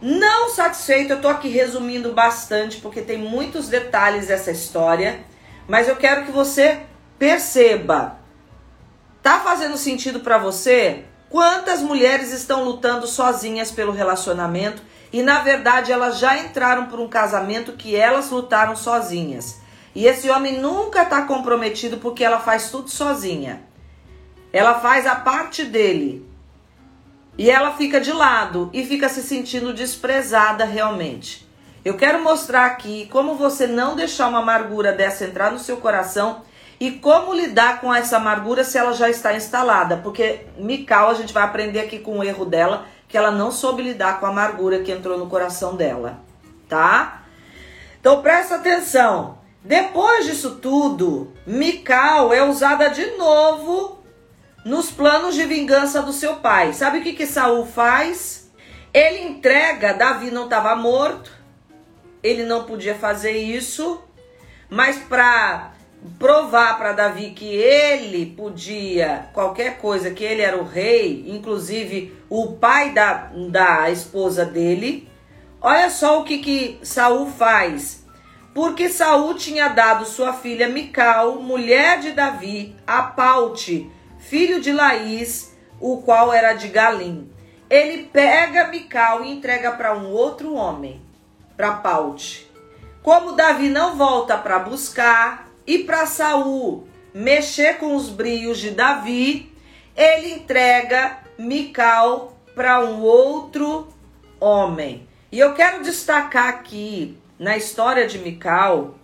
não 0.00 0.50
satisfeito, 0.50 1.14
eu 1.14 1.20
tô 1.20 1.28
aqui 1.28 1.48
resumindo 1.48 2.12
bastante 2.12 2.80
porque 2.80 3.00
tem 3.00 3.18
muitos 3.18 3.68
detalhes 3.68 4.26
dessa 4.26 4.50
história, 4.50 5.20
mas 5.66 5.88
eu 5.88 5.96
quero 5.96 6.26
que 6.26 6.32
você 6.32 6.80
perceba. 7.18 8.18
Tá 9.22 9.40
fazendo 9.40 9.78
sentido 9.78 10.20
para 10.20 10.36
você? 10.36 11.04
Quantas 11.30 11.80
mulheres 11.80 12.32
estão 12.32 12.64
lutando 12.64 13.06
sozinhas 13.06 13.70
pelo 13.70 13.92
relacionamento 13.92 14.82
e 15.12 15.22
na 15.22 15.40
verdade 15.40 15.90
elas 15.90 16.18
já 16.18 16.36
entraram 16.36 16.86
por 16.86 17.00
um 17.00 17.08
casamento 17.08 17.72
que 17.72 17.96
elas 17.96 18.30
lutaram 18.30 18.76
sozinhas. 18.76 19.58
E 19.94 20.06
esse 20.06 20.28
homem 20.28 20.60
nunca 20.60 21.02
está 21.02 21.22
comprometido 21.22 21.96
porque 21.98 22.22
ela 22.24 22.40
faz 22.40 22.70
tudo 22.70 22.90
sozinha. 22.90 23.62
Ela 24.52 24.74
faz 24.80 25.06
a 25.06 25.14
parte 25.14 25.64
dele. 25.64 26.28
E 27.36 27.50
ela 27.50 27.72
fica 27.72 28.00
de 28.00 28.12
lado 28.12 28.70
e 28.72 28.84
fica 28.84 29.08
se 29.08 29.22
sentindo 29.22 29.74
desprezada 29.74 30.64
realmente. 30.64 31.48
Eu 31.84 31.96
quero 31.96 32.22
mostrar 32.22 32.66
aqui 32.66 33.08
como 33.10 33.34
você 33.34 33.66
não 33.66 33.96
deixar 33.96 34.28
uma 34.28 34.38
amargura 34.38 34.92
dessa 34.92 35.24
entrar 35.24 35.50
no 35.50 35.58
seu 35.58 35.76
coração 35.78 36.42
e 36.78 36.92
como 36.92 37.34
lidar 37.34 37.80
com 37.80 37.92
essa 37.92 38.16
amargura 38.16 38.64
se 38.64 38.78
ela 38.78 38.92
já 38.92 39.10
está 39.10 39.34
instalada. 39.34 39.96
Porque 39.98 40.46
Mical, 40.56 41.10
a 41.10 41.14
gente 41.14 41.34
vai 41.34 41.42
aprender 41.42 41.80
aqui 41.80 41.98
com 41.98 42.18
o 42.18 42.24
erro 42.24 42.44
dela, 42.44 42.86
que 43.08 43.18
ela 43.18 43.30
não 43.30 43.50
soube 43.50 43.82
lidar 43.82 44.20
com 44.20 44.26
a 44.26 44.30
amargura 44.30 44.80
que 44.80 44.92
entrou 44.92 45.18
no 45.18 45.26
coração 45.26 45.76
dela, 45.76 46.20
tá? 46.68 47.22
Então 48.00 48.22
presta 48.22 48.56
atenção. 48.56 49.38
Depois 49.62 50.26
disso 50.26 50.56
tudo, 50.56 51.32
Mical 51.46 52.32
é 52.32 52.42
usada 52.42 52.90
de 52.90 53.16
novo 53.16 54.03
nos 54.64 54.90
planos 54.90 55.34
de 55.34 55.44
vingança 55.44 56.00
do 56.02 56.12
seu 56.12 56.36
pai. 56.36 56.72
Sabe 56.72 56.98
o 56.98 57.02
que 57.02 57.12
que 57.12 57.26
Saul 57.26 57.66
faz? 57.66 58.50
Ele 58.92 59.22
entrega, 59.22 59.92
Davi 59.92 60.30
não 60.30 60.44
estava 60.44 60.74
morto, 60.74 61.30
ele 62.22 62.44
não 62.44 62.64
podia 62.64 62.94
fazer 62.94 63.32
isso, 63.32 64.02
mas 64.70 64.96
para 64.98 65.72
provar 66.18 66.78
para 66.78 66.92
Davi 66.92 67.30
que 67.30 67.46
ele 67.46 68.26
podia 68.26 69.28
qualquer 69.32 69.78
coisa, 69.78 70.10
que 70.10 70.22
ele 70.22 70.42
era 70.42 70.56
o 70.56 70.64
rei, 70.64 71.24
inclusive 71.26 72.16
o 72.30 72.52
pai 72.52 72.90
da, 72.90 73.30
da 73.50 73.90
esposa 73.90 74.44
dele. 74.44 75.08
Olha 75.60 75.90
só 75.90 76.20
o 76.20 76.24
que 76.24 76.38
que 76.38 76.78
Saul 76.82 77.26
faz. 77.30 78.04
Porque 78.54 78.88
Saul 78.88 79.34
tinha 79.34 79.68
dado 79.68 80.04
sua 80.04 80.32
filha 80.32 80.68
Mical, 80.68 81.40
mulher 81.42 81.98
de 81.98 82.12
Davi, 82.12 82.76
a 82.86 83.02
Paute, 83.02 83.90
filho 84.28 84.60
de 84.60 84.72
Laís, 84.72 85.54
o 85.80 86.02
qual 86.02 86.32
era 86.32 86.52
de 86.54 86.68
Galim. 86.68 87.30
Ele 87.68 88.04
pega 88.04 88.68
Mical 88.68 89.24
e 89.24 89.30
entrega 89.30 89.72
para 89.72 89.96
um 89.96 90.10
outro 90.10 90.54
homem, 90.54 91.00
para 91.56 91.72
Paute. 91.72 92.50
Como 93.02 93.32
Davi 93.32 93.68
não 93.68 93.96
volta 93.96 94.36
para 94.36 94.58
buscar 94.58 95.48
e 95.66 95.78
para 95.80 96.06
Saul 96.06 96.88
mexer 97.12 97.78
com 97.78 97.94
os 97.94 98.08
brios 98.08 98.58
de 98.58 98.70
Davi, 98.70 99.52
ele 99.96 100.32
entrega 100.32 101.18
Mical 101.38 102.36
para 102.54 102.80
um 102.80 103.02
outro 103.02 103.88
homem. 104.40 105.06
E 105.30 105.38
eu 105.38 105.54
quero 105.54 105.82
destacar 105.82 106.48
aqui 106.48 107.16
na 107.38 107.56
história 107.56 108.06
de 108.06 108.18
Mical, 108.18 108.94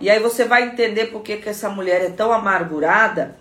e 0.00 0.08
aí 0.08 0.18
você 0.18 0.44
vai 0.44 0.64
entender 0.64 1.06
por 1.06 1.22
que, 1.22 1.36
que 1.36 1.48
essa 1.48 1.68
mulher 1.68 2.02
é 2.02 2.10
tão 2.10 2.32
amargurada, 2.32 3.38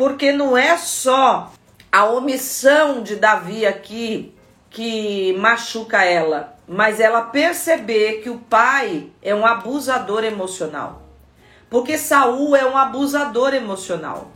porque 0.00 0.32
não 0.32 0.56
é 0.56 0.78
só 0.78 1.52
a 1.92 2.06
omissão 2.06 3.02
de 3.02 3.16
Davi 3.16 3.66
aqui 3.66 4.34
que 4.70 5.34
machuca 5.34 6.02
ela, 6.02 6.56
mas 6.66 6.98
ela 6.98 7.20
perceber 7.20 8.22
que 8.22 8.30
o 8.30 8.38
pai 8.38 9.10
é 9.20 9.34
um 9.34 9.44
abusador 9.44 10.24
emocional. 10.24 11.02
Porque 11.68 11.98
Saul 11.98 12.56
é 12.56 12.64
um 12.64 12.78
abusador 12.78 13.52
emocional. 13.52 14.28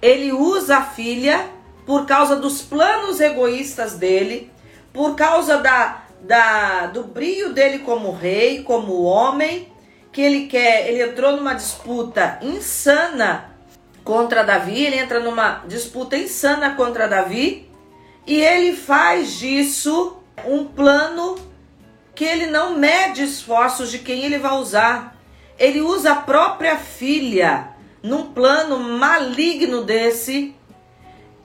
Ele 0.00 0.30
usa 0.30 0.76
a 0.76 0.84
filha 0.84 1.50
por 1.84 2.06
causa 2.06 2.36
dos 2.36 2.62
planos 2.62 3.20
egoístas 3.20 3.94
dele, 3.94 4.52
por 4.92 5.16
causa 5.16 5.56
da, 5.58 6.04
da 6.20 6.86
do 6.86 7.02
brilho 7.02 7.52
dele 7.52 7.80
como 7.80 8.12
rei, 8.12 8.62
como 8.62 9.02
homem, 9.02 9.66
que 10.12 10.22
ele 10.22 10.46
quer, 10.46 10.88
ele 10.88 11.02
entrou 11.02 11.32
numa 11.32 11.54
disputa 11.54 12.38
insana 12.40 13.55
contra 14.06 14.44
Davi, 14.44 14.84
ele 14.84 14.96
entra 14.96 15.18
numa 15.18 15.64
disputa 15.66 16.16
insana 16.16 16.76
contra 16.76 17.08
Davi 17.08 17.68
e 18.24 18.40
ele 18.40 18.76
faz 18.76 19.32
disso 19.32 20.18
um 20.46 20.64
plano 20.64 21.36
que 22.14 22.24
ele 22.24 22.46
não 22.46 22.78
mede 22.78 23.24
esforços 23.24 23.90
de 23.90 23.98
quem 23.98 24.22
ele 24.22 24.38
vai 24.38 24.52
usar. 24.52 25.18
Ele 25.58 25.80
usa 25.80 26.12
a 26.12 26.16
própria 26.22 26.78
filha 26.78 27.70
num 28.00 28.26
plano 28.32 28.78
maligno 28.78 29.82
desse 29.82 30.54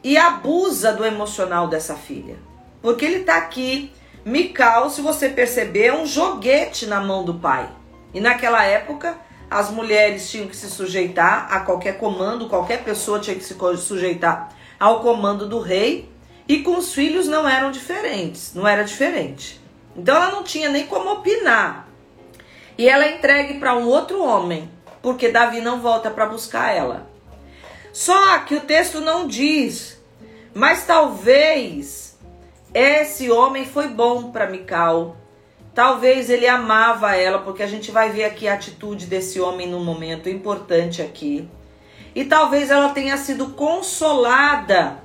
e 0.03 0.15
abusa 0.15 0.93
do 0.93 1.03
emocional 1.03 1.67
dessa 1.67 1.95
filha. 1.95 2.37
Porque 2.79 3.05
ele 3.05 3.21
está 3.21 3.37
aqui, 3.37 3.91
Mical, 4.23 4.91
se 4.91 5.01
você 5.01 5.29
perceber, 5.29 5.87
é 5.87 5.95
um 5.95 6.05
joguete 6.05 6.85
na 6.85 7.01
mão 7.01 7.25
do 7.25 7.33
pai. 7.33 7.67
E 8.13 8.21
naquela 8.21 8.63
época, 8.63 9.17
as 9.51 9.69
mulheres 9.69 10.31
tinham 10.31 10.47
que 10.47 10.55
se 10.55 10.69
sujeitar 10.69 11.53
a 11.53 11.59
qualquer 11.59 11.97
comando, 11.97 12.47
qualquer 12.47 12.85
pessoa 12.85 13.19
tinha 13.19 13.35
que 13.35 13.43
se 13.43 13.53
sujeitar 13.77 14.55
ao 14.79 15.01
comando 15.01 15.45
do 15.45 15.59
rei, 15.59 16.09
e 16.47 16.63
com 16.63 16.77
os 16.77 16.93
filhos 16.93 17.27
não 17.27 17.47
eram 17.47 17.69
diferentes, 17.69 18.53
não 18.55 18.65
era 18.65 18.83
diferente. 18.83 19.59
Então 19.93 20.15
ela 20.15 20.31
não 20.31 20.41
tinha 20.41 20.69
nem 20.69 20.87
como 20.87 21.11
opinar. 21.11 21.85
E 22.77 22.87
ela 22.87 23.03
é 23.03 23.17
entregue 23.17 23.59
para 23.59 23.75
um 23.75 23.87
outro 23.87 24.23
homem, 24.23 24.71
porque 25.01 25.27
Davi 25.27 25.59
não 25.59 25.81
volta 25.81 26.09
para 26.09 26.27
buscar 26.27 26.73
ela. 26.73 27.09
Só 27.91 28.39
que 28.39 28.55
o 28.55 28.61
texto 28.61 29.01
não 29.01 29.27
diz, 29.27 30.01
mas 30.53 30.85
talvez 30.85 32.17
esse 32.73 33.29
homem 33.29 33.65
foi 33.65 33.89
bom 33.89 34.31
para 34.31 34.47
Mical, 34.47 35.17
Talvez 35.73 36.29
ele 36.29 36.47
amava 36.47 37.15
ela, 37.15 37.39
porque 37.39 37.63
a 37.63 37.67
gente 37.67 37.91
vai 37.91 38.09
ver 38.09 38.25
aqui 38.25 38.47
a 38.47 38.55
atitude 38.55 39.05
desse 39.05 39.39
homem 39.39 39.69
no 39.69 39.79
momento 39.79 40.27
importante 40.27 41.01
aqui. 41.01 41.47
E 42.13 42.25
talvez 42.25 42.69
ela 42.69 42.89
tenha 42.89 43.15
sido 43.15 43.51
consolada 43.51 44.97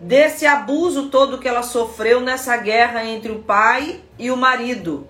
desse 0.00 0.46
abuso 0.46 1.10
todo 1.10 1.38
que 1.38 1.46
ela 1.46 1.62
sofreu 1.62 2.20
nessa 2.20 2.56
guerra 2.56 3.04
entre 3.04 3.30
o 3.30 3.40
pai 3.40 4.00
e 4.18 4.30
o 4.30 4.36
marido. 4.36 5.06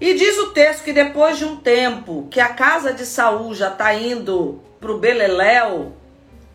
E 0.00 0.14
diz 0.14 0.38
o 0.38 0.52
texto 0.52 0.84
que 0.84 0.92
depois 0.92 1.36
de 1.36 1.44
um 1.44 1.56
tempo 1.56 2.26
que 2.30 2.40
a 2.40 2.48
casa 2.48 2.94
de 2.94 3.04
Saul 3.04 3.54
já 3.54 3.68
está 3.68 3.92
indo 3.92 4.62
para 4.80 4.90
o 4.90 4.98
Beleléu, 4.98 5.92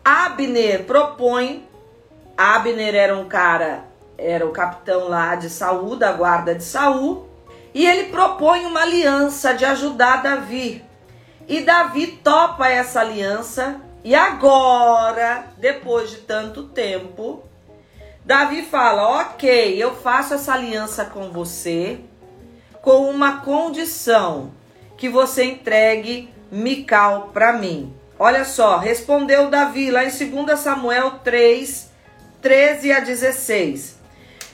Abner 0.04 0.84
propõe. 0.84 1.68
Abner 2.36 2.96
era 2.96 3.16
um 3.16 3.28
cara, 3.28 3.84
era 4.18 4.44
o 4.44 4.50
capitão 4.50 5.08
lá 5.08 5.36
de 5.36 5.48
Saul, 5.48 5.94
da 5.94 6.10
guarda 6.12 6.54
de 6.54 6.64
Saul 6.64 7.29
e 7.72 7.86
ele 7.86 8.10
propõe 8.10 8.66
uma 8.66 8.82
aliança 8.82 9.54
de 9.54 9.64
ajudar 9.64 10.22
Davi. 10.22 10.84
E 11.48 11.60
Davi 11.60 12.06
topa 12.06 12.68
essa 12.68 13.00
aliança. 13.00 13.80
E 14.02 14.14
agora, 14.14 15.46
depois 15.58 16.10
de 16.10 16.18
tanto 16.18 16.64
tempo, 16.68 17.44
Davi 18.24 18.62
fala: 18.62 19.20
Ok, 19.20 19.76
eu 19.76 19.94
faço 19.94 20.34
essa 20.34 20.54
aliança 20.54 21.04
com 21.04 21.30
você, 21.30 22.00
com 22.80 23.10
uma 23.10 23.40
condição: 23.40 24.52
que 24.96 25.08
você 25.08 25.44
entregue 25.44 26.32
Mical 26.50 27.30
para 27.32 27.52
mim. 27.52 27.94
Olha 28.18 28.44
só, 28.44 28.76
respondeu 28.76 29.48
Davi 29.48 29.90
lá 29.90 30.04
em 30.04 30.10
2 30.10 30.58
Samuel 30.58 31.20
3, 31.24 31.90
13 32.42 32.92
a 32.92 33.00
16. 33.00 33.99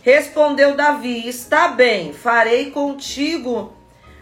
Respondeu 0.07 0.77
Davi: 0.77 1.29
Está 1.29 1.67
bem, 1.67 2.13
farei 2.13 2.71
contigo 2.71 3.77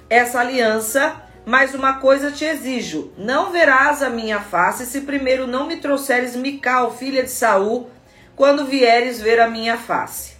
essa 0.08 0.40
aliança, 0.40 1.22
mas 1.44 1.74
uma 1.74 1.98
coisa 1.98 2.32
te 2.32 2.42
exijo: 2.42 3.12
não 3.18 3.52
verás 3.52 4.02
a 4.02 4.08
minha 4.08 4.40
face 4.40 4.86
se 4.86 5.02
primeiro 5.02 5.46
não 5.46 5.66
me 5.66 5.76
trouxeres 5.76 6.34
Mical, 6.34 6.96
filha 6.96 7.22
de 7.22 7.30
Saul, 7.30 7.90
quando 8.34 8.64
vieres 8.64 9.20
ver 9.20 9.38
a 9.38 9.50
minha 9.50 9.76
face. 9.76 10.32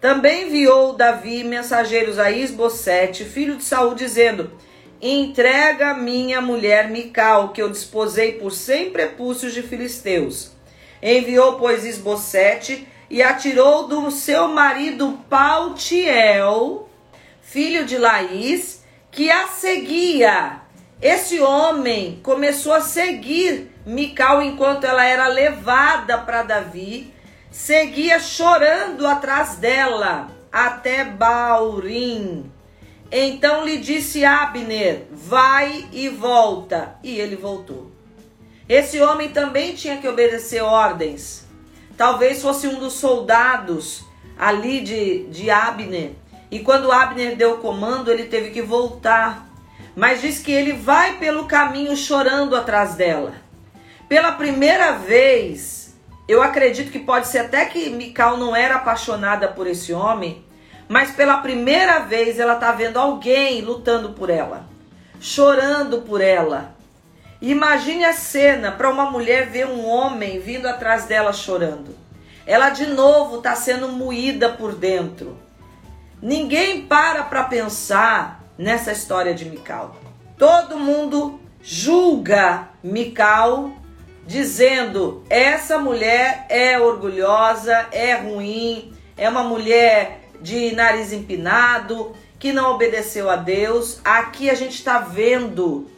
Também 0.00 0.46
enviou 0.46 0.92
Davi 0.92 1.42
mensageiros 1.42 2.16
a 2.16 2.30
Isbosete, 2.30 3.24
filho 3.24 3.56
de 3.56 3.64
Saul, 3.64 3.96
dizendo: 3.96 4.52
Entrega 5.02 5.92
minha 5.92 6.40
mulher 6.40 6.88
Mical, 6.88 7.48
que 7.48 7.60
eu 7.60 7.68
desposei 7.68 8.34
por 8.34 8.52
cem 8.52 8.90
prepúcios 8.90 9.52
de 9.54 9.60
filisteus. 9.60 10.52
Enviou, 11.02 11.58
pois, 11.58 11.84
Isbosete 11.84 12.93
e 13.14 13.22
atirou 13.22 13.86
do 13.86 14.10
seu 14.10 14.48
marido 14.48 15.20
Pautiel, 15.30 16.88
filho 17.42 17.84
de 17.84 17.96
Laís, 17.96 18.82
que 19.08 19.30
a 19.30 19.46
seguia. 19.46 20.62
Esse 21.00 21.38
homem 21.38 22.18
começou 22.24 22.72
a 22.72 22.80
seguir 22.80 23.70
Mical 23.86 24.42
enquanto 24.42 24.82
ela 24.82 25.04
era 25.04 25.28
levada 25.28 26.18
para 26.18 26.42
Davi, 26.42 27.14
seguia 27.52 28.18
chorando 28.18 29.06
atrás 29.06 29.58
dela 29.58 30.26
até 30.50 31.04
Baurim. 31.04 32.50
Então 33.12 33.64
lhe 33.64 33.78
disse 33.78 34.24
Abner: 34.24 35.06
Vai 35.12 35.88
e 35.92 36.08
volta. 36.08 36.96
E 37.00 37.20
ele 37.20 37.36
voltou. 37.36 37.92
Esse 38.68 39.00
homem 39.00 39.28
também 39.28 39.72
tinha 39.72 39.98
que 39.98 40.08
obedecer 40.08 40.64
ordens. 40.64 41.43
Talvez 41.96 42.42
fosse 42.42 42.66
um 42.66 42.78
dos 42.78 42.94
soldados 42.94 44.04
ali 44.38 44.80
de, 44.80 45.26
de 45.26 45.50
Abner. 45.50 46.12
E 46.50 46.60
quando 46.60 46.92
Abner 46.92 47.36
deu 47.36 47.54
o 47.54 47.58
comando, 47.58 48.10
ele 48.10 48.24
teve 48.24 48.50
que 48.50 48.62
voltar. 48.62 49.46
Mas 49.94 50.20
diz 50.20 50.40
que 50.40 50.52
ele 50.52 50.72
vai 50.72 51.18
pelo 51.18 51.46
caminho 51.46 51.96
chorando 51.96 52.56
atrás 52.56 52.94
dela. 52.94 53.34
Pela 54.08 54.32
primeira 54.32 54.92
vez, 54.92 55.94
eu 56.26 56.42
acredito 56.42 56.90
que 56.90 56.98
pode 56.98 57.28
ser 57.28 57.38
até 57.38 57.64
que 57.66 57.90
Mical 57.90 58.36
não 58.36 58.54
era 58.54 58.76
apaixonada 58.76 59.48
por 59.48 59.66
esse 59.66 59.92
homem, 59.92 60.44
mas 60.88 61.12
pela 61.12 61.38
primeira 61.38 62.00
vez 62.00 62.38
ela 62.38 62.54
está 62.54 62.72
vendo 62.72 62.98
alguém 62.98 63.60
lutando 63.60 64.10
por 64.10 64.30
ela, 64.30 64.66
chorando 65.20 66.02
por 66.02 66.20
ela. 66.20 66.73
Imagine 67.44 68.06
a 68.06 68.14
cena 68.14 68.72
para 68.72 68.88
uma 68.88 69.10
mulher 69.10 69.50
ver 69.50 69.66
um 69.66 69.86
homem 69.86 70.40
vindo 70.40 70.66
atrás 70.66 71.04
dela 71.04 71.30
chorando. 71.30 71.94
Ela 72.46 72.70
de 72.70 72.86
novo 72.86 73.36
está 73.36 73.54
sendo 73.54 73.86
moída 73.86 74.48
por 74.48 74.74
dentro. 74.74 75.36
Ninguém 76.22 76.86
para 76.86 77.22
para 77.22 77.44
pensar 77.44 78.42
nessa 78.56 78.92
história 78.92 79.34
de 79.34 79.44
Mical. 79.44 79.94
Todo 80.38 80.78
mundo 80.78 81.38
julga 81.60 82.70
Mical 82.82 83.74
dizendo: 84.26 85.22
essa 85.28 85.76
mulher 85.76 86.46
é 86.48 86.80
orgulhosa, 86.80 87.88
é 87.92 88.14
ruim, 88.14 88.94
é 89.18 89.28
uma 89.28 89.42
mulher 89.42 90.30
de 90.40 90.74
nariz 90.74 91.12
empinado, 91.12 92.16
que 92.38 92.54
não 92.54 92.72
obedeceu 92.72 93.28
a 93.28 93.36
Deus. 93.36 94.00
Aqui 94.02 94.48
a 94.48 94.54
gente 94.54 94.76
está 94.76 94.98
vendo 94.98 95.90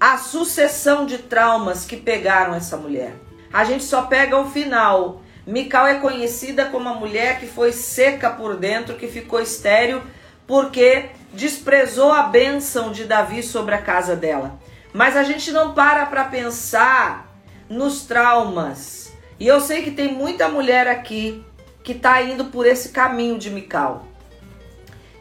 a 0.00 0.16
sucessão 0.16 1.04
de 1.04 1.18
traumas 1.18 1.84
que 1.84 1.98
pegaram 1.98 2.54
essa 2.54 2.74
mulher. 2.78 3.14
A 3.52 3.64
gente 3.64 3.84
só 3.84 4.02
pega 4.02 4.40
o 4.40 4.50
final. 4.50 5.20
Mical 5.46 5.86
é 5.86 5.98
conhecida 5.98 6.64
como 6.64 6.88
a 6.88 6.94
mulher 6.94 7.38
que 7.38 7.46
foi 7.46 7.70
seca 7.70 8.30
por 8.30 8.56
dentro, 8.56 8.96
que 8.96 9.06
ficou 9.06 9.40
estéril, 9.40 10.00
porque 10.46 11.10
desprezou 11.34 12.12
a 12.12 12.22
bênção 12.22 12.92
de 12.92 13.04
Davi 13.04 13.42
sobre 13.42 13.74
a 13.74 13.82
casa 13.82 14.16
dela. 14.16 14.58
Mas 14.92 15.16
a 15.16 15.22
gente 15.22 15.52
não 15.52 15.74
para 15.74 16.06
para 16.06 16.24
pensar 16.24 17.30
nos 17.68 18.02
traumas. 18.06 19.12
E 19.38 19.46
eu 19.46 19.60
sei 19.60 19.82
que 19.82 19.90
tem 19.90 20.12
muita 20.14 20.48
mulher 20.48 20.88
aqui 20.88 21.44
que 21.84 21.92
está 21.92 22.22
indo 22.22 22.46
por 22.46 22.66
esse 22.66 22.88
caminho 22.88 23.38
de 23.38 23.50
Mical, 23.50 24.06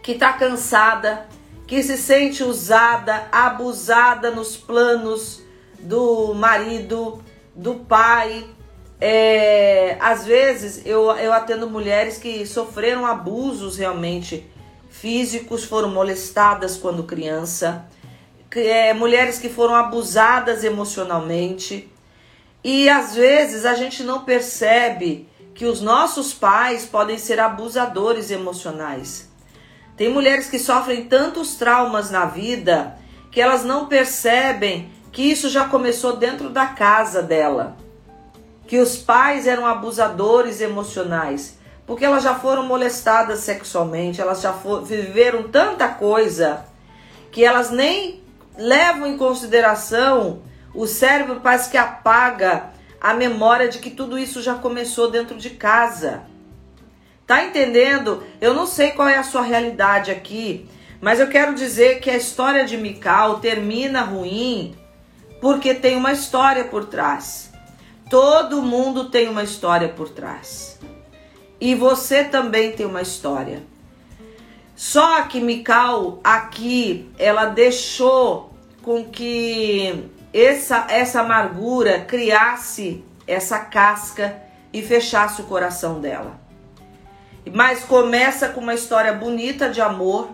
que 0.02 0.14
está 0.14 0.34
cansada, 0.34 1.28
que 1.70 1.84
se 1.84 1.98
sente 1.98 2.44
usada, 2.44 3.28
abusada 3.32 4.32
nos 4.32 4.58
planos 4.58 5.44
do 5.78 6.34
marido, 6.34 7.24
do 7.56 7.76
pai. 7.76 8.44
É, 9.00 9.96
às 10.00 10.26
vezes 10.26 10.84
eu, 10.84 11.12
eu 11.12 11.32
atendo 11.32 11.70
mulheres 11.70 12.18
que 12.18 12.44
sofreram 12.48 13.06
abusos 13.06 13.78
realmente 13.78 14.50
físicos, 14.90 15.64
foram 15.64 15.92
molestadas 15.92 16.76
quando 16.76 17.04
criança, 17.04 17.86
é, 18.50 18.92
mulheres 18.96 19.38
que 19.38 19.48
foram 19.48 19.76
abusadas 19.76 20.64
emocionalmente, 20.64 21.88
e 22.64 22.90
às 22.90 23.14
vezes 23.14 23.64
a 23.64 23.76
gente 23.76 24.02
não 24.02 24.26
percebe 24.26 25.30
que 25.54 25.66
os 25.66 25.82
nossos 25.82 26.34
pais 26.34 26.84
podem 26.88 27.20
ser 27.20 27.40
abusadores 27.40 28.32
emocionais. 28.32 29.29
Tem 30.00 30.08
mulheres 30.08 30.50
que 30.50 30.58
sofrem 30.58 31.04
tantos 31.04 31.56
traumas 31.56 32.10
na 32.10 32.24
vida 32.24 32.96
que 33.30 33.42
elas 33.42 33.66
não 33.66 33.88
percebem 33.88 34.90
que 35.12 35.22
isso 35.24 35.50
já 35.50 35.66
começou 35.66 36.16
dentro 36.16 36.50
da 36.50 36.68
casa 36.68 37.22
dela. 37.22 37.76
Que 38.66 38.78
os 38.78 38.96
pais 38.96 39.46
eram 39.46 39.66
abusadores 39.66 40.62
emocionais, 40.62 41.60
porque 41.86 42.06
elas 42.06 42.24
já 42.24 42.34
foram 42.34 42.64
molestadas 42.64 43.42
sexualmente, 43.42 44.22
elas 44.22 44.40
já 44.40 44.54
for, 44.54 44.86
viveram 44.86 45.50
tanta 45.50 45.90
coisa 45.90 46.64
que 47.30 47.44
elas 47.44 47.70
nem 47.70 48.24
levam 48.58 49.06
em 49.06 49.18
consideração 49.18 50.44
o 50.74 50.88
cérebro 50.88 51.42
parece 51.44 51.70
que 51.70 51.78
apaga 51.78 52.70
a 53.02 53.14
memória 53.14 53.68
de 53.68 53.80
que 53.80 53.90
tudo 53.90 54.18
isso 54.18 54.42
já 54.42 54.56
começou 54.56 55.12
dentro 55.12 55.36
de 55.36 55.50
casa. 55.50 56.29
Tá 57.30 57.44
entendendo? 57.44 58.24
Eu 58.42 58.56
não 58.56 58.66
sei 58.66 58.90
qual 58.90 59.08
é 59.08 59.16
a 59.16 59.22
sua 59.22 59.44
realidade 59.44 60.10
aqui, 60.10 60.68
mas 61.00 61.20
eu 61.20 61.28
quero 61.28 61.54
dizer 61.54 62.00
que 62.00 62.10
a 62.10 62.18
história 62.18 62.66
de 62.66 62.76
Mical 62.76 63.40
termina 63.40 64.02
ruim 64.02 64.76
porque 65.40 65.76
tem 65.76 65.96
uma 65.96 66.12
história 66.12 66.64
por 66.64 66.86
trás. 66.86 67.52
Todo 68.10 68.64
mundo 68.64 69.12
tem 69.12 69.30
uma 69.30 69.44
história 69.44 69.90
por 69.90 70.10
trás. 70.10 70.80
E 71.62 71.76
você 71.76 72.24
também 72.24 72.72
tem 72.72 72.88
uma 72.88 73.04
história. 73.04 73.62
Só 74.76 75.22
que 75.22 75.40
Mical 75.40 76.20
aqui, 76.24 77.12
ela 77.20 77.46
deixou 77.46 78.52
com 78.82 79.06
que 79.06 80.10
essa, 80.34 80.88
essa 80.90 81.22
amargura 81.22 82.00
criasse 82.00 83.04
essa 83.28 83.60
casca 83.60 84.36
e 84.74 84.82
fechasse 84.82 85.42
o 85.42 85.46
coração 85.46 86.02
dela. 86.02 86.49
Mas 87.54 87.84
começa 87.84 88.50
com 88.50 88.62
uma 88.62 88.74
história 88.74 89.14
bonita 89.14 89.70
de 89.70 89.82
amor, 89.82 90.30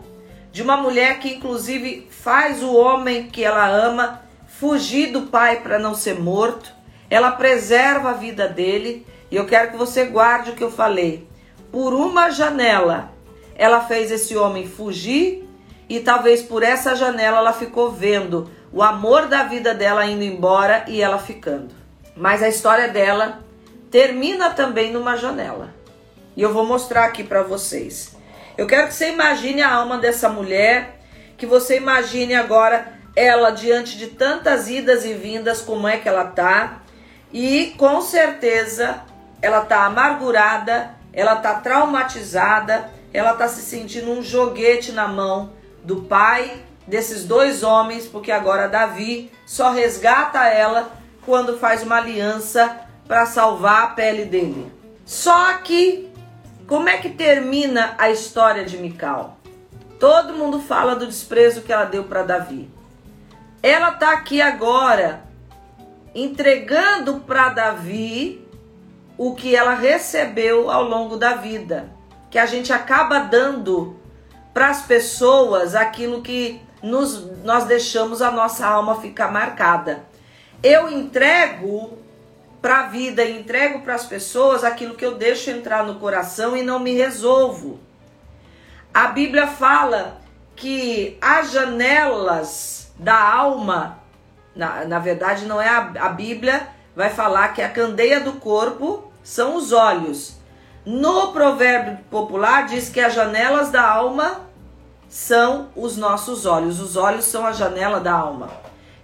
de 0.52 0.62
uma 0.62 0.78
mulher 0.78 1.20
que 1.20 1.34
inclusive 1.34 2.08
faz 2.10 2.62
o 2.62 2.74
homem 2.74 3.28
que 3.28 3.44
ela 3.44 3.68
ama 3.68 4.22
fugir 4.48 5.12
do 5.12 5.24
pai 5.24 5.62
para 5.62 5.80
não 5.80 5.94
ser 5.94 6.20
morto. 6.20 6.74
Ela 7.10 7.32
preserva 7.32 8.12
a 8.12 8.14
vida 8.14 8.48
dele, 8.48 9.06
e 9.30 9.36
eu 9.36 9.46
quero 9.46 9.72
que 9.72 9.78
você 9.78 10.06
guarde 10.06 10.52
o 10.52 10.56
que 10.56 10.64
eu 10.64 10.72
falei. 10.72 11.28
Por 11.72 11.94
uma 11.94 12.30
janela, 12.30 13.12
ela 13.56 13.82
fez 13.82 14.12
esse 14.12 14.36
homem 14.36 14.68
fugir 14.68 15.48
e 15.88 16.00
talvez 16.00 16.42
por 16.42 16.64
essa 16.64 16.96
janela 16.96 17.38
ela 17.38 17.54
ficou 17.54 17.92
vendo 17.92 18.50
o 18.72 18.82
amor 18.82 19.28
da 19.28 19.44
vida 19.44 19.74
dela 19.74 20.06
indo 20.06 20.24
embora 20.24 20.84
e 20.88 21.02
ela 21.02 21.18
ficando. 21.18 21.74
Mas 22.16 22.42
a 22.42 22.50
história 22.50 22.90
dela 22.90 23.40
termina 23.92 24.50
também 24.50 24.92
numa 24.92 25.16
janela. 25.16 25.74
E 26.36 26.42
eu 26.42 26.54
vou 26.54 26.66
mostrar 26.66 27.06
aqui 27.06 27.24
para 27.24 27.42
vocês. 27.42 28.16
Eu 28.58 28.68
quero 28.68 28.88
que 28.88 28.94
você 28.94 29.10
imagine 29.12 29.62
a 29.62 29.74
alma 29.74 29.98
dessa 29.98 30.30
mulher, 30.30 31.00
que 31.38 31.46
você 31.46 31.78
imagine 31.78 32.36
agora 32.36 32.94
ela 33.16 33.52
diante 33.52 33.98
de 33.98 34.08
tantas 34.08 34.70
idas 34.70 35.06
e 35.06 35.14
vindas, 35.14 35.62
como 35.62 35.88
é 35.88 35.98
que 35.98 36.08
ela 36.08 36.26
tá. 36.26 36.82
E 37.32 37.74
com 37.78 38.02
certeza 38.02 39.04
ela 39.42 39.62
tá 39.62 39.86
amargurada, 39.86 40.92
ela 41.14 41.36
tá 41.38 41.56
traumatizada, 41.56 42.90
ela 43.14 43.34
tá 43.34 43.48
se 43.48 43.62
sentindo 43.62 44.12
um 44.12 44.22
joguete 44.22 44.92
na 44.92 45.08
mão 45.08 45.54
do 45.84 46.04
pai 46.04 46.62
desses 46.88 47.26
dois 47.26 47.64
homens, 47.64 48.06
porque 48.06 48.32
agora 48.32 48.68
Davi 48.68 49.32
só 49.46 49.72
resgata 49.72 50.46
ela 50.46 50.92
quando 51.26 51.58
faz 51.58 51.84
uma 51.84 51.98
aliança 51.98 52.80
para 53.08 53.26
salvar 53.26 53.84
a 53.84 53.88
pele 53.88 54.26
dele. 54.26 54.72
Só 55.06 55.54
que 55.58 56.12
como 56.68 56.90
é 56.90 56.98
que 56.98 57.10
termina 57.10 57.96
a 57.98 58.10
história 58.10 58.66
de 58.66 58.78
Mical? 58.78 59.38
Todo 60.00 60.34
mundo 60.34 60.60
fala 60.60 60.96
do 60.96 61.06
desprezo 61.06 61.62
que 61.62 61.72
ela 61.72 61.86
deu 61.86 62.06
para 62.06 62.24
Davi. 62.24 62.70
Ela 63.62 63.92
tá 63.92 64.12
aqui 64.14 64.42
agora 64.42 65.24
entregando 66.14 67.20
para 67.22 67.50
Davi 67.50 68.48
o 69.18 69.36
que 69.36 69.56
ela 69.56 69.74
recebeu 69.74 70.70
ao 70.72 70.84
longo 70.84 71.18
da 71.18 71.36
vida, 71.36 71.90
que 72.30 72.38
a 72.38 72.46
gente 72.46 72.74
acaba 72.74 73.20
dando 73.20 74.00
para 74.54 74.70
as 74.70 74.82
pessoas 74.82 75.76
aquilo 75.76 76.22
que 76.22 76.62
nos, 76.82 77.26
nós 77.44 77.66
deixamos 77.66 78.22
a 78.22 78.32
nossa 78.32 78.66
alma 78.66 79.00
ficar 79.02 79.32
marcada. 79.32 80.06
Eu 80.64 80.90
entrego 80.90 81.98
para 82.66 82.80
a 82.80 82.88
vida 82.88 83.24
e 83.24 83.40
entrego 83.40 83.82
para 83.82 83.94
as 83.94 84.08
pessoas 84.08 84.64
aquilo 84.64 84.96
que 84.96 85.06
eu 85.06 85.14
deixo 85.14 85.52
entrar 85.52 85.84
no 85.84 86.00
coração 86.00 86.58
e 86.58 86.64
não 86.64 86.80
me 86.80 86.96
resolvo. 86.96 87.80
A 88.92 89.06
Bíblia 89.10 89.46
fala 89.46 90.20
que 90.56 91.16
as 91.22 91.52
janelas 91.52 92.92
da 92.98 93.22
alma, 93.22 94.00
na, 94.56 94.84
na 94.84 94.98
verdade 94.98 95.46
não 95.46 95.62
é 95.62 95.70
a, 95.70 95.94
a 96.00 96.10
Bíblia, 96.10 96.68
vai 96.96 97.12
falar 97.12 97.50
que 97.50 97.62
a 97.62 97.70
candeia 97.70 98.20
do 98.20 98.34
corpo 98.34 99.12
são 99.24 99.58
os 99.58 99.72
olhos. 99.72 100.36
No 100.84 101.32
provérbio 101.34 102.00
popular 102.10 102.66
diz 102.66 102.90
que 102.90 103.00
as 103.00 103.14
janelas 103.14 103.70
da 103.70 103.88
alma 103.88 104.42
são 105.08 105.70
os 105.76 105.98
nossos 105.98 106.48
olhos. 106.48 106.80
Os 106.80 106.96
olhos 106.96 107.26
são 107.26 107.46
a 107.46 107.52
janela 107.52 108.00
da 108.00 108.14
alma. 108.14 108.50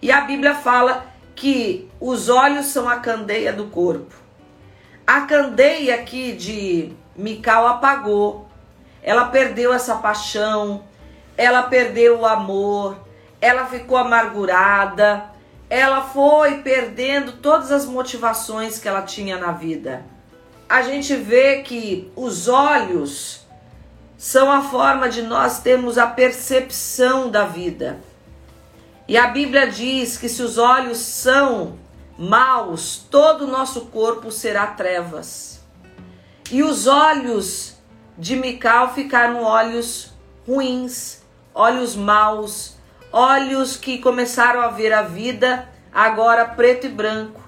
E 0.01 0.11
a 0.11 0.21
Bíblia 0.21 0.55
fala 0.55 1.10
que 1.35 1.89
os 1.99 2.29
olhos 2.29 2.67
são 2.67 2.87
a 2.87 2.97
candeia 2.97 3.51
do 3.51 3.65
corpo. 3.67 4.15
A 5.05 5.21
candeia 5.21 5.95
aqui 5.95 6.33
de 6.33 6.93
Mical 7.15 7.67
apagou. 7.67 8.47
Ela 9.03 9.25
perdeu 9.25 9.73
essa 9.73 9.95
paixão, 9.95 10.83
ela 11.35 11.63
perdeu 11.63 12.19
o 12.19 12.25
amor, 12.25 12.97
ela 13.41 13.65
ficou 13.65 13.97
amargurada, 13.97 15.25
ela 15.69 16.01
foi 16.01 16.59
perdendo 16.59 17.33
todas 17.33 17.71
as 17.71 17.85
motivações 17.85 18.77
que 18.77 18.87
ela 18.87 19.01
tinha 19.01 19.37
na 19.37 19.51
vida. 19.51 20.05
A 20.69 20.83
gente 20.83 21.15
vê 21.15 21.63
que 21.63 22.11
os 22.15 22.47
olhos 22.47 23.45
são 24.17 24.51
a 24.51 24.61
forma 24.61 25.09
de 25.09 25.23
nós 25.23 25.59
termos 25.61 25.97
a 25.97 26.05
percepção 26.05 27.31
da 27.31 27.43
vida. 27.43 27.99
E 29.11 29.17
a 29.17 29.27
Bíblia 29.27 29.67
diz 29.67 30.17
que 30.17 30.29
se 30.29 30.41
os 30.41 30.57
olhos 30.57 30.97
são 30.97 31.77
maus, 32.17 33.05
todo 33.11 33.43
o 33.43 33.47
nosso 33.47 33.87
corpo 33.87 34.31
será 34.31 34.67
trevas. 34.67 35.59
E 36.49 36.63
os 36.63 36.87
olhos 36.87 37.75
de 38.17 38.37
Mical 38.37 38.93
ficaram 38.93 39.43
olhos 39.43 40.13
ruins, 40.47 41.21
olhos 41.53 41.93
maus, 41.93 42.77
olhos 43.11 43.75
que 43.75 43.97
começaram 43.97 44.61
a 44.61 44.69
ver 44.69 44.93
a 44.93 45.01
vida 45.01 45.67
agora 45.93 46.45
preto 46.45 46.85
e 46.85 46.89
branco. 46.89 47.41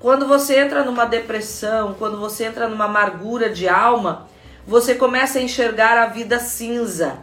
Quando 0.00 0.26
você 0.26 0.58
entra 0.58 0.82
numa 0.82 1.04
depressão, 1.04 1.94
quando 1.94 2.18
você 2.18 2.46
entra 2.46 2.68
numa 2.68 2.86
amargura 2.86 3.48
de 3.48 3.68
alma, 3.68 4.26
você 4.66 4.96
começa 4.96 5.38
a 5.38 5.42
enxergar 5.42 5.96
a 5.96 6.06
vida 6.06 6.40
cinza. 6.40 7.18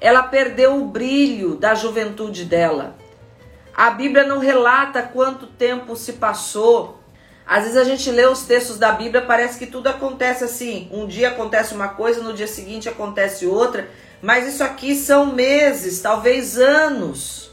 Ela 0.00 0.22
perdeu 0.22 0.76
o 0.76 0.86
brilho 0.86 1.56
da 1.56 1.74
juventude 1.74 2.44
dela. 2.44 2.96
A 3.74 3.90
Bíblia 3.90 4.24
não 4.24 4.38
relata 4.38 5.02
quanto 5.02 5.46
tempo 5.46 5.96
se 5.96 6.14
passou. 6.14 7.00
Às 7.46 7.62
vezes 7.64 7.76
a 7.76 7.84
gente 7.84 8.10
lê 8.10 8.26
os 8.26 8.42
textos 8.42 8.78
da 8.78 8.92
Bíblia, 8.92 9.22
parece 9.22 9.58
que 9.58 9.66
tudo 9.66 9.88
acontece 9.88 10.42
assim. 10.44 10.88
Um 10.90 11.06
dia 11.06 11.28
acontece 11.28 11.74
uma 11.74 11.88
coisa, 11.88 12.22
no 12.22 12.32
dia 12.32 12.46
seguinte 12.46 12.88
acontece 12.88 13.46
outra. 13.46 13.88
Mas 14.20 14.48
isso 14.48 14.64
aqui 14.64 14.96
são 14.96 15.26
meses, 15.26 16.00
talvez 16.00 16.58
anos, 16.58 17.50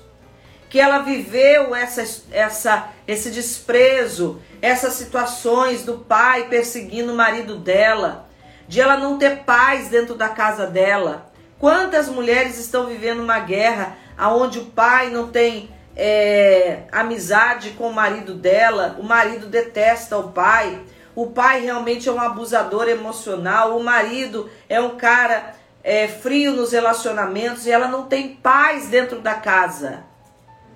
que 0.69 0.79
ela 0.79 0.99
viveu 0.99 1.75
essa, 1.75 2.03
essa, 2.32 2.89
esse 3.08 3.29
desprezo, 3.29 4.41
essas 4.62 4.93
situações 4.93 5.84
do 5.84 5.99
pai 5.99 6.47
perseguindo 6.47 7.12
o 7.12 7.15
marido 7.15 7.58
dela, 7.58 8.27
de 8.67 8.79
ela 8.79 8.97
não 8.97 9.17
ter 9.17 9.43
paz 9.43 9.89
dentro 9.89 10.15
da 10.15 10.29
casa 10.29 10.65
dela. 10.65 11.33
Quantas 11.63 12.10
mulheres 12.10 12.58
estão 12.58 12.88
vivendo 12.88 13.21
uma 13.23 13.39
guerra 13.39 13.95
aonde 14.17 14.60
o 14.60 14.65
pai 14.65 15.10
não 15.10 15.30
tem 15.30 15.69
é, 15.95 16.80
amizade 16.91 17.69
com 17.69 17.88
o 17.88 17.93
marido 17.93 18.34
dela, 18.34 18.97
o 18.99 19.04
marido 19.04 19.47
detesta 19.47 20.17
o 20.17 20.34
pai, 20.34 20.82
o 21.15 21.28
pai 21.28 21.62
realmente 21.62 22.10
é 22.10 22.12
um 22.12 22.19
abusador 22.19 22.89
emocional, 22.89 23.78
o 23.78 23.82
marido 23.82 24.49
é 24.67 24.82
um 24.82 24.97
cara 24.97 25.56
é, 25.82 26.06
frio 26.06 26.52
nos 26.52 26.73
relacionamentos 26.73 27.65
e 27.65 27.71
ela 27.71 27.88
não 27.88 28.08
tem 28.08 28.36
paz 28.36 28.88
dentro 28.88 29.21
da 29.21 29.36
casa. 29.36 30.04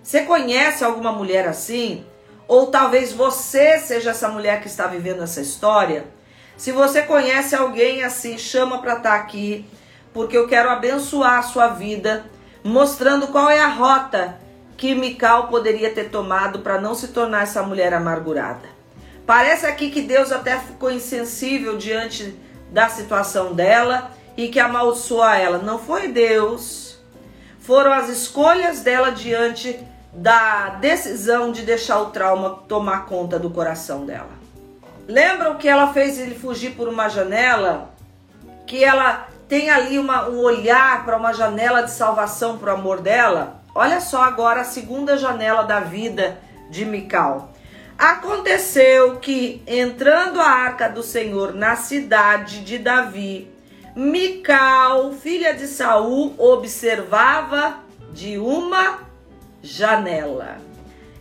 Você 0.01 0.21
conhece 0.21 0.85
alguma 0.85 1.11
mulher 1.11 1.49
assim? 1.49 2.05
Ou 2.47 2.67
talvez 2.67 3.11
você 3.11 3.77
seja 3.77 4.11
essa 4.11 4.29
mulher 4.29 4.61
que 4.61 4.67
está 4.67 4.87
vivendo 4.87 5.21
essa 5.21 5.41
história? 5.41 6.05
Se 6.55 6.71
você 6.71 7.01
conhece 7.01 7.57
alguém 7.57 8.05
assim, 8.05 8.37
chama 8.37 8.79
para 8.79 8.93
estar 8.93 9.09
tá 9.09 9.15
aqui, 9.17 9.65
porque 10.17 10.35
eu 10.35 10.47
quero 10.47 10.71
abençoar 10.71 11.37
a 11.37 11.43
sua 11.43 11.67
vida, 11.67 12.25
mostrando 12.63 13.27
qual 13.27 13.51
é 13.51 13.59
a 13.59 13.67
rota 13.67 14.39
que 14.75 14.95
Mical 14.95 15.47
poderia 15.47 15.93
ter 15.93 16.05
tomado 16.05 16.61
para 16.61 16.81
não 16.81 16.95
se 16.95 17.09
tornar 17.09 17.43
essa 17.43 17.61
mulher 17.61 17.93
amargurada. 17.93 18.67
Parece 19.27 19.67
aqui 19.67 19.91
que 19.91 20.01
Deus 20.01 20.31
até 20.31 20.57
ficou 20.57 20.89
insensível 20.89 21.77
diante 21.77 22.35
da 22.71 22.89
situação 22.89 23.53
dela 23.53 24.09
e 24.35 24.47
que 24.47 24.59
amaldiçoou 24.59 25.23
ela. 25.23 25.59
Não 25.59 25.77
foi 25.77 26.07
Deus, 26.07 26.97
foram 27.59 27.93
as 27.93 28.09
escolhas 28.09 28.81
dela 28.81 29.11
diante 29.11 29.79
da 30.11 30.69
decisão 30.81 31.51
de 31.51 31.61
deixar 31.61 32.01
o 32.01 32.07
trauma 32.07 32.63
tomar 32.67 33.05
conta 33.05 33.37
do 33.37 33.51
coração 33.51 34.03
dela. 34.03 34.31
Lembram 35.07 35.57
que 35.57 35.67
ela 35.67 35.93
fez 35.93 36.17
ele 36.17 36.33
fugir 36.33 36.71
por 36.71 36.87
uma 36.87 37.07
janela? 37.07 37.93
Que 38.65 38.83
ela 38.83 39.36
tem 39.47 39.69
ali 39.69 39.97
uma, 39.97 40.27
um 40.27 40.39
olhar 40.39 41.05
para 41.05 41.17
uma 41.17 41.33
janela 41.33 41.83
de 41.83 41.91
salvação 41.91 42.57
para 42.57 42.73
o 42.73 42.77
amor 42.77 43.01
dela? 43.01 43.61
Olha 43.73 44.01
só 44.01 44.23
agora 44.23 44.61
a 44.61 44.65
segunda 44.65 45.17
janela 45.17 45.63
da 45.63 45.79
vida 45.79 46.39
de 46.69 46.83
Mical. 46.83 47.53
Aconteceu 47.97 49.17
que, 49.17 49.63
entrando 49.65 50.39
a 50.39 50.47
arca 50.47 50.87
do 50.87 51.01
Senhor 51.01 51.53
na 51.53 51.75
cidade 51.75 52.63
de 52.63 52.77
Davi, 52.77 53.51
Mical, 53.95 55.13
filha 55.13 55.53
de 55.53 55.65
Saul, 55.65 56.35
observava 56.37 57.77
de 58.11 58.37
uma 58.37 58.99
janela. 59.63 60.57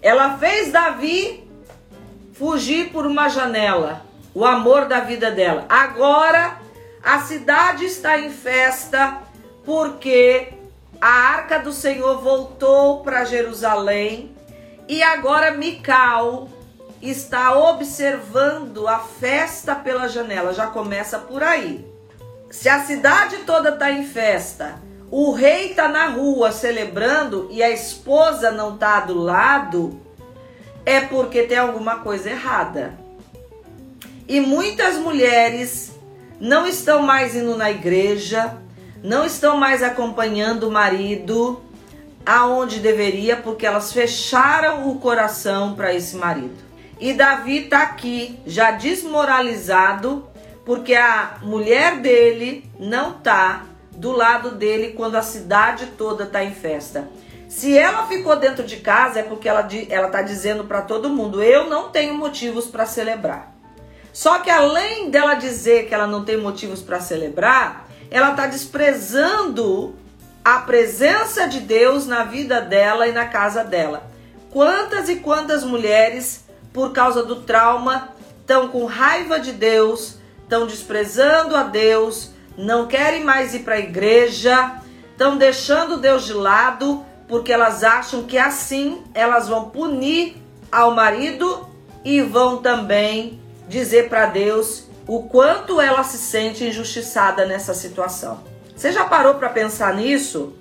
Ela 0.02 0.36
fez 0.36 0.70
Davi 0.70 1.48
fugir 2.34 2.90
por 2.90 3.06
uma 3.06 3.28
janela, 3.28 4.02
o 4.34 4.44
amor 4.44 4.84
da 4.84 5.00
vida 5.00 5.30
dela. 5.30 5.64
Agora 5.70 6.58
a 7.06 7.20
cidade 7.20 7.84
está 7.84 8.18
em 8.18 8.30
festa 8.30 9.22
porque 9.64 10.48
a 11.00 11.06
arca 11.06 11.60
do 11.60 11.72
Senhor 11.72 12.20
voltou 12.20 13.04
para 13.04 13.24
Jerusalém 13.24 14.34
e 14.88 15.04
agora 15.04 15.52
Mical 15.52 16.48
está 17.00 17.56
observando 17.56 18.88
a 18.88 18.98
festa 18.98 19.72
pela 19.76 20.08
janela. 20.08 20.52
Já 20.52 20.66
começa 20.66 21.16
por 21.16 21.44
aí. 21.44 21.86
Se 22.50 22.68
a 22.68 22.80
cidade 22.80 23.36
toda 23.46 23.68
está 23.68 23.92
em 23.92 24.04
festa, 24.04 24.74
o 25.08 25.30
rei 25.30 25.70
está 25.70 25.86
na 25.86 26.08
rua 26.08 26.50
celebrando 26.50 27.46
e 27.52 27.62
a 27.62 27.70
esposa 27.70 28.50
não 28.50 28.74
está 28.74 28.98
do 28.98 29.16
lado, 29.16 30.00
é 30.84 31.02
porque 31.02 31.44
tem 31.44 31.58
alguma 31.58 32.00
coisa 32.00 32.30
errada. 32.30 32.98
E 34.26 34.40
muitas 34.40 34.96
mulheres 34.96 35.95
não 36.40 36.66
estão 36.66 37.02
mais 37.02 37.34
indo 37.34 37.56
na 37.56 37.70
igreja, 37.70 38.56
não 39.02 39.24
estão 39.24 39.56
mais 39.56 39.82
acompanhando 39.82 40.64
o 40.64 40.70
marido 40.70 41.62
aonde 42.24 42.80
deveria, 42.80 43.36
porque 43.36 43.64
elas 43.64 43.92
fecharam 43.92 44.90
o 44.90 44.98
coração 44.98 45.74
para 45.74 45.94
esse 45.94 46.16
marido. 46.16 46.56
E 46.98 47.12
Davi 47.12 47.64
está 47.64 47.82
aqui, 47.82 48.38
já 48.46 48.72
desmoralizado, 48.72 50.26
porque 50.64 50.94
a 50.94 51.36
mulher 51.42 52.00
dele 52.00 52.68
não 52.78 53.12
tá 53.12 53.64
do 53.92 54.10
lado 54.12 54.50
dele 54.52 54.94
quando 54.96 55.14
a 55.14 55.22
cidade 55.22 55.86
toda 55.98 56.26
tá 56.26 56.42
em 56.42 56.52
festa. 56.52 57.08
Se 57.48 57.76
ela 57.78 58.06
ficou 58.06 58.36
dentro 58.36 58.64
de 58.64 58.78
casa, 58.78 59.20
é 59.20 59.22
porque 59.22 59.48
ela, 59.48 59.66
ela 59.88 60.08
tá 60.08 60.20
dizendo 60.20 60.64
para 60.64 60.82
todo 60.82 61.08
mundo: 61.08 61.42
eu 61.42 61.70
não 61.70 61.90
tenho 61.90 62.14
motivos 62.14 62.66
para 62.66 62.84
celebrar. 62.84 63.55
Só 64.16 64.38
que 64.38 64.48
além 64.48 65.10
dela 65.10 65.34
dizer 65.34 65.86
que 65.86 65.94
ela 65.94 66.06
não 66.06 66.24
tem 66.24 66.38
motivos 66.38 66.80
para 66.80 67.00
celebrar, 67.00 67.86
ela 68.10 68.30
tá 68.30 68.46
desprezando 68.46 69.94
a 70.42 70.60
presença 70.60 71.46
de 71.46 71.60
Deus 71.60 72.06
na 72.06 72.24
vida 72.24 72.62
dela 72.62 73.06
e 73.06 73.12
na 73.12 73.26
casa 73.26 73.62
dela. 73.62 74.10
Quantas 74.50 75.10
e 75.10 75.16
quantas 75.16 75.64
mulheres, 75.64 76.46
por 76.72 76.92
causa 76.92 77.22
do 77.22 77.42
trauma, 77.42 78.08
estão 78.40 78.68
com 78.68 78.86
raiva 78.86 79.38
de 79.38 79.52
Deus, 79.52 80.16
estão 80.42 80.66
desprezando 80.66 81.54
a 81.54 81.64
Deus, 81.64 82.30
não 82.56 82.86
querem 82.86 83.22
mais 83.22 83.54
ir 83.54 83.64
para 83.64 83.74
a 83.74 83.80
igreja, 83.80 84.80
estão 85.12 85.36
deixando 85.36 85.98
Deus 85.98 86.24
de 86.24 86.32
lado 86.32 87.04
porque 87.28 87.52
elas 87.52 87.84
acham 87.84 88.22
que 88.22 88.38
assim 88.38 89.04
elas 89.12 89.46
vão 89.46 89.68
punir 89.68 90.38
ao 90.72 90.94
marido 90.94 91.68
e 92.02 92.22
vão 92.22 92.62
também 92.62 93.44
dizer 93.68 94.08
para 94.08 94.26
Deus 94.26 94.84
o 95.06 95.24
quanto 95.24 95.80
ela 95.80 96.02
se 96.02 96.18
sente 96.18 96.64
injustiçada 96.64 97.46
nessa 97.46 97.74
situação. 97.74 98.42
Você 98.74 98.92
já 98.92 99.04
parou 99.04 99.34
para 99.34 99.48
pensar 99.48 99.94
nisso? 99.94 100.54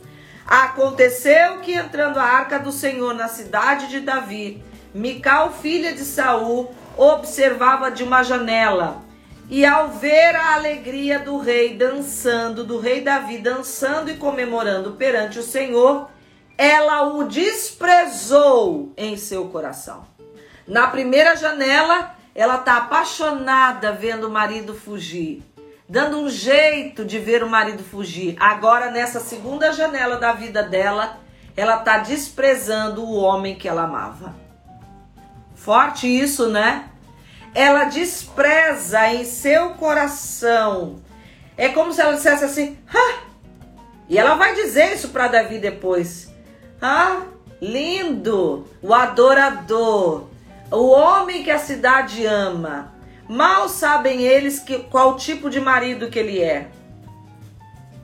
Aconteceu 0.46 1.60
que 1.60 1.74
entrando 1.74 2.20
a 2.20 2.24
arca 2.24 2.60
do 2.60 2.72
Senhor 2.72 3.13
na 3.13 3.28
cidade 3.28 3.88
de 3.88 4.00
Davi, 4.00 4.63
Mical, 4.94 5.52
filha 5.52 5.91
de 5.91 6.06
Saul, 6.06 6.74
observava 6.96 7.91
de 7.91 8.04
uma 8.04 8.24
janela. 8.24 9.04
E 9.50 9.65
ao 9.65 9.89
ver 9.89 10.36
a 10.36 10.54
alegria 10.54 11.20
do 11.20 11.38
rei 11.38 11.76
dançando, 11.76 12.63
do 12.63 12.80
rei 12.80 13.02
Davi 13.02 13.38
dançando 13.38 14.10
e 14.10 14.15
comemorando 14.15 14.94
perante 14.94 15.38
o 15.38 15.44
Senhor, 15.44 16.10
ela 16.58 17.04
o 17.04 17.26
desprezou 17.26 18.94
em 18.96 19.18
seu 19.18 19.50
coração. 19.50 20.06
Na 20.68 20.88
primeira 20.88 21.36
janela, 21.36 22.14
ela 22.36 22.58
está 22.58 22.78
apaixonada 22.78 23.93
vendo 23.93 24.28
o 24.28 24.30
marido 24.30 24.76
fugir, 24.76 25.41
dando 25.88 26.19
um 26.19 26.30
jeito 26.30 27.06
de 27.06 27.17
ver 27.17 27.41
o 27.41 27.50
marido 27.50 27.82
fugir. 27.82 28.36
Agora, 28.38 28.91
nessa 28.91 29.21
segunda 29.21 29.71
janela 29.71 30.17
da 30.17 30.34
vida 30.34 30.62
dela, 30.62 31.17
ela 31.56 31.78
está 31.78 32.00
desprezando 32.00 33.02
o 33.02 33.15
homem 33.15 33.56
que 33.56 33.69
ela 33.69 33.84
amava. 33.84 34.36
Forte 35.56 36.08
isso, 36.08 36.50
né? 36.50 36.89
Ela 37.54 37.86
despreza 37.86 39.08
em 39.13 39.24
seu 39.24 39.69
coração. 39.71 40.98
É 41.56 41.69
como 41.69 41.93
se 41.93 42.02
ela 42.02 42.15
dissesse 42.15 42.43
assim: 42.43 42.78
ah! 42.93 43.19
e 44.10 44.17
ela 44.17 44.36
vai 44.36 44.54
dizer 44.54 44.93
isso 44.93 45.10
para 45.10 45.30
Davi 45.30 45.58
depois. 45.58 46.30
Ah, 46.82 47.21
lindo, 47.62 48.67
o 48.82 48.93
adorador, 48.93 50.28
o 50.71 50.88
homem 50.88 51.43
que 51.43 51.51
a 51.51 51.60
cidade 51.60 52.25
ama. 52.25 52.93
Mal 53.28 53.67
sabem 53.69 54.21
eles 54.21 54.60
que, 54.60 54.80
qual 54.80 55.15
tipo 55.15 55.49
de 55.49 55.60
marido 55.60 56.10
que 56.10 56.19
ele 56.19 56.41
é. 56.41 56.67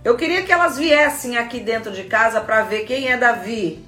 Eu 0.04 0.17
queria 0.17 0.41
que 0.41 0.52
elas 0.52 0.78
viessem 0.78 1.38
aqui 1.38 1.60
dentro 1.60 1.91
de 1.91 2.06
casa 2.06 2.41
para 2.41 2.63
ver 2.63 2.86
quem 2.86 3.10
é 3.10 3.17
Davi, 3.17 3.86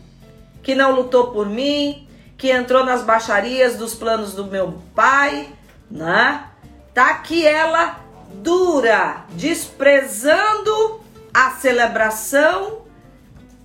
que 0.61 0.75
não 0.75 0.91
lutou 0.91 1.31
por 1.31 1.49
mim, 1.49 2.07
que 2.37 2.51
entrou 2.51 2.85
nas 2.85 3.03
baixarias 3.03 3.75
dos 3.75 3.95
planos 3.95 4.33
do 4.33 4.45
meu 4.45 4.79
pai, 4.93 5.49
né? 5.89 6.45
Tá 6.93 7.09
aqui 7.09 7.45
ela 7.47 7.99
dura, 8.35 9.25
desprezando 9.31 11.01
a 11.33 11.51
celebração 11.51 12.83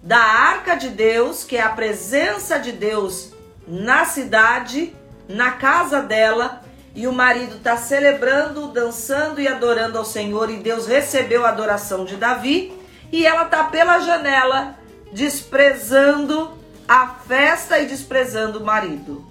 da 0.03 0.19
arca 0.19 0.75
de 0.75 0.89
Deus, 0.89 1.45
que 1.45 1.57
é 1.57 1.61
a 1.61 1.69
presença 1.69 2.59
de 2.59 2.73
Deus 2.73 3.35
na 3.67 4.07
cidade, 4.07 4.95
na 5.29 5.53
casa 5.53 6.01
dela, 6.01 6.63
e 6.95 7.07
o 7.07 7.13
marido 7.13 7.57
está 7.57 7.77
celebrando, 7.77 8.69
dançando 8.69 9.41
e 9.41 9.47
adorando 9.47 9.99
ao 9.99 10.05
Senhor, 10.05 10.51
e 10.51 10.57
Deus 10.57 10.87
recebeu 10.87 11.45
a 11.45 11.51
adoração 11.51 12.05
de 12.05 12.17
Davi, 12.17 12.73
e 13.13 13.27
ela 13.27 13.45
está 13.45 13.65
pela 13.65 14.01
janela 14.01 14.75
desprezando 15.13 16.59
a 16.87 17.07
festa 17.07 17.79
e 17.79 17.87
desprezando 17.87 18.59
o 18.59 18.65
marido. 18.65 19.27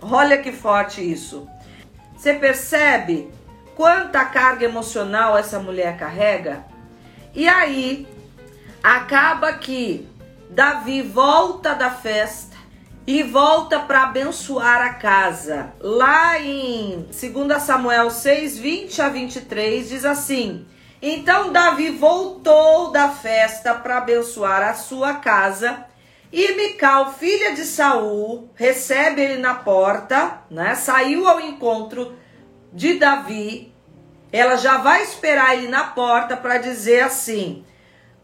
Olha 0.00 0.38
que 0.38 0.52
forte 0.52 1.00
isso. 1.00 1.46
Você 2.16 2.34
percebe 2.34 3.30
quanta 3.76 4.24
carga 4.24 4.64
emocional 4.64 5.36
essa 5.36 5.58
mulher 5.58 5.96
carrega? 5.96 6.64
E 7.34 7.46
aí, 7.48 8.06
acaba 8.82 9.52
que 9.52 10.08
Davi 10.50 11.02
volta 11.02 11.74
da 11.74 11.90
festa 11.90 12.53
e 13.06 13.22
volta 13.22 13.80
para 13.80 14.04
abençoar 14.04 14.80
a 14.80 14.94
casa. 14.94 15.72
Lá 15.80 16.40
em 16.40 17.06
2 17.10 17.62
Samuel 17.62 18.10
6, 18.10 18.58
20 18.58 19.02
a 19.02 19.08
23, 19.08 19.88
diz 19.88 20.04
assim: 20.04 20.66
Então 21.02 21.52
Davi 21.52 21.90
voltou 21.90 22.90
da 22.90 23.10
festa 23.10 23.74
para 23.74 23.98
abençoar 23.98 24.62
a 24.62 24.74
sua 24.74 25.14
casa. 25.14 25.86
E 26.32 26.52
Mical, 26.54 27.12
filha 27.12 27.54
de 27.54 27.64
Saul, 27.64 28.50
recebe 28.56 29.22
ele 29.22 29.40
na 29.40 29.54
porta, 29.54 30.42
né? 30.50 30.74
Saiu 30.74 31.28
ao 31.28 31.40
encontro 31.40 32.16
de 32.72 32.94
Davi. 32.94 33.72
Ela 34.32 34.56
já 34.56 34.78
vai 34.78 35.02
esperar 35.04 35.56
ele 35.56 35.68
na 35.68 35.84
porta 35.84 36.36
para 36.36 36.58
dizer 36.58 37.02
assim: 37.02 37.64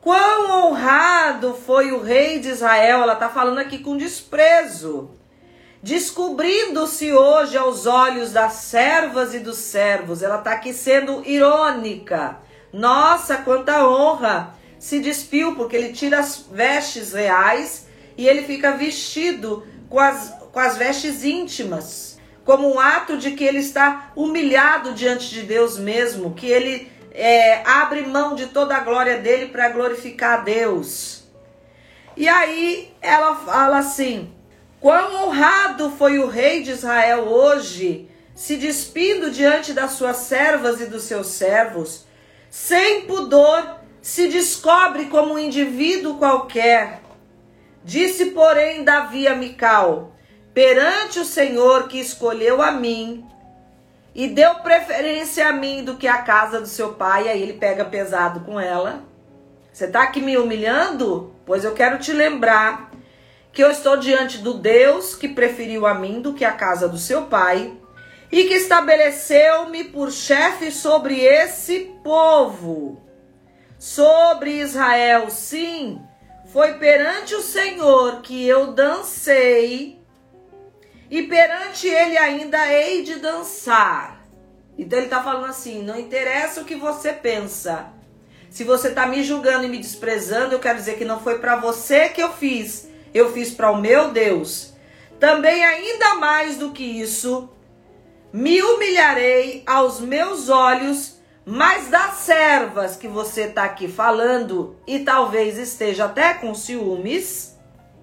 Quão 0.00 0.70
honrado 0.70 1.54
foi 1.54 1.92
o 1.92 2.02
rei 2.02 2.38
de 2.38 2.48
Israel, 2.48 3.02
ela 3.02 3.12
está 3.12 3.28
falando 3.28 3.58
aqui 3.58 3.78
com 3.78 3.98
desprezo. 3.98 5.10
Descobrindo-se 5.82 7.12
hoje 7.12 7.56
aos 7.58 7.86
olhos 7.86 8.32
das 8.32 8.54
servas 8.54 9.34
e 9.34 9.38
dos 9.38 9.58
servos, 9.58 10.22
ela 10.22 10.38
está 10.38 10.52
aqui 10.52 10.72
sendo 10.72 11.22
irônica. 11.26 12.38
Nossa, 12.72 13.36
quanta 13.38 13.86
honra! 13.86 14.54
Se 14.78 15.00
despiu, 15.00 15.54
porque 15.54 15.76
ele 15.76 15.92
tira 15.92 16.20
as 16.20 16.46
vestes 16.50 17.12
reais 17.12 17.86
e 18.16 18.26
ele 18.26 18.44
fica 18.44 18.72
vestido 18.72 19.66
com 19.90 19.98
as, 19.98 20.34
com 20.50 20.58
as 20.58 20.78
vestes 20.78 21.24
íntimas, 21.24 22.18
como 22.44 22.72
um 22.72 22.80
ato 22.80 23.18
de 23.18 23.32
que 23.32 23.44
ele 23.44 23.58
está 23.58 24.12
humilhado 24.16 24.94
diante 24.94 25.28
de 25.28 25.42
Deus 25.42 25.78
mesmo, 25.78 26.32
que 26.32 26.46
ele 26.46 26.90
é, 27.12 27.62
abre 27.64 28.03
mão 28.03 28.35
de 28.35 28.46
toda 28.46 28.77
a 28.77 28.81
glória 28.81 29.18
dele 29.18 29.46
para 29.46 29.68
glorificar 29.68 30.40
a 30.40 30.42
Deus. 30.42 31.25
E 32.16 32.29
aí 32.29 32.92
ela 33.01 33.37
fala 33.37 33.79
assim: 33.79 34.33
Quão 34.81 35.25
honrado 35.25 35.90
foi 35.90 36.18
o 36.18 36.29
rei 36.29 36.62
de 36.62 36.70
Israel 36.70 37.29
hoje, 37.29 38.09
se 38.35 38.57
despindo 38.57 39.31
diante 39.31 39.73
das 39.73 39.92
suas 39.92 40.16
servas 40.18 40.81
e 40.81 40.87
dos 40.87 41.03
seus 41.03 41.29
servos, 41.29 42.07
sem 42.49 43.03
pudor, 43.03 43.77
se 44.01 44.29
descobre 44.29 45.07
como 45.07 45.35
um 45.35 45.38
indivíduo 45.38 46.16
qualquer. 46.16 47.01
Disse, 47.85 48.27
porém, 48.27 48.85
Davi 48.85 49.27
a 49.27 49.35
Mical: 49.35 50.14
Perante 50.53 51.18
o 51.20 51.25
Senhor 51.25 51.88
que 51.88 51.99
escolheu 51.99 52.62
a 52.62 52.73
mim 52.73 53.25
e 54.20 54.28
deu 54.28 54.56
preferência 54.56 55.48
a 55.48 55.52
mim 55.52 55.83
do 55.83 55.96
que 55.96 56.06
a 56.06 56.18
casa 56.18 56.61
do 56.61 56.66
seu 56.66 56.92
pai, 56.92 57.26
aí 57.26 57.40
ele 57.42 57.54
pega 57.54 57.87
pesado 57.87 58.40
com 58.40 58.61
ela. 58.61 59.02
Você 59.72 59.87
está 59.87 60.02
aqui 60.02 60.20
me 60.20 60.37
humilhando? 60.37 61.35
Pois 61.46 61.64
eu 61.64 61.72
quero 61.72 61.98
te 61.98 62.12
lembrar 62.12 62.90
que 63.50 63.64
eu 63.64 63.70
estou 63.70 63.96
diante 63.96 64.37
do 64.37 64.52
Deus 64.52 65.14
que 65.14 65.26
preferiu 65.26 65.87
a 65.87 65.94
mim 65.94 66.20
do 66.20 66.35
que 66.35 66.44
a 66.44 66.52
casa 66.52 66.87
do 66.87 66.98
seu 66.98 67.22
pai 67.22 67.72
e 68.30 68.44
que 68.44 68.52
estabeleceu-me 68.52 69.85
por 69.85 70.12
chefe 70.12 70.70
sobre 70.70 71.18
esse 71.24 71.96
povo, 72.04 73.00
sobre 73.78 74.61
Israel. 74.61 75.30
Sim, 75.30 75.98
foi 76.52 76.74
perante 76.74 77.35
o 77.35 77.40
Senhor 77.40 78.20
que 78.20 78.46
eu 78.46 78.74
dancei 78.74 79.99
e 81.11 81.25
perante 81.25 81.88
ele 81.88 82.16
ainda 82.16 82.73
hei 82.73 83.03
de 83.03 83.16
dançar. 83.16 84.25
Então 84.79 84.99
ele 84.99 85.07
está 85.07 85.23
falando 85.23 85.46
assim: 85.46 85.83
não 85.83 85.99
interessa 85.99 86.61
o 86.61 86.64
que 86.64 86.77
você 86.77 87.12
pensa. 87.12 87.92
Se 88.49 88.64
você 88.64 88.88
está 88.88 89.07
me 89.07 89.23
julgando 89.23 89.64
e 89.64 89.68
me 89.68 89.79
desprezando, 89.79 90.55
eu 90.55 90.61
quero 90.61 90.79
dizer 90.79 90.96
que 90.96 91.05
não 91.05 91.20
foi 91.20 91.38
para 91.38 91.57
você 91.57 92.09
que 92.09 92.23
eu 92.23 92.33
fiz, 92.33 92.88
eu 93.12 93.33
fiz 93.33 93.51
para 93.51 93.70
o 93.70 93.81
meu 93.81 94.11
Deus. 94.11 94.73
Também, 95.20 95.64
ainda 95.64 96.14
mais 96.16 96.57
do 96.57 96.73
que 96.73 96.83
isso, 96.83 97.49
me 98.33 98.61
humilharei 98.62 99.62
aos 99.66 100.01
meus 100.01 100.49
olhos, 100.49 101.20
mas 101.44 101.88
das 101.88 102.14
servas 102.14 102.96
que 102.96 103.07
você 103.07 103.42
está 103.42 103.64
aqui 103.64 103.87
falando, 103.87 104.77
e 104.87 105.01
talvez 105.01 105.59
esteja 105.59 106.07
até 106.07 106.35
com 106.35 106.55
ciúmes 106.55 107.57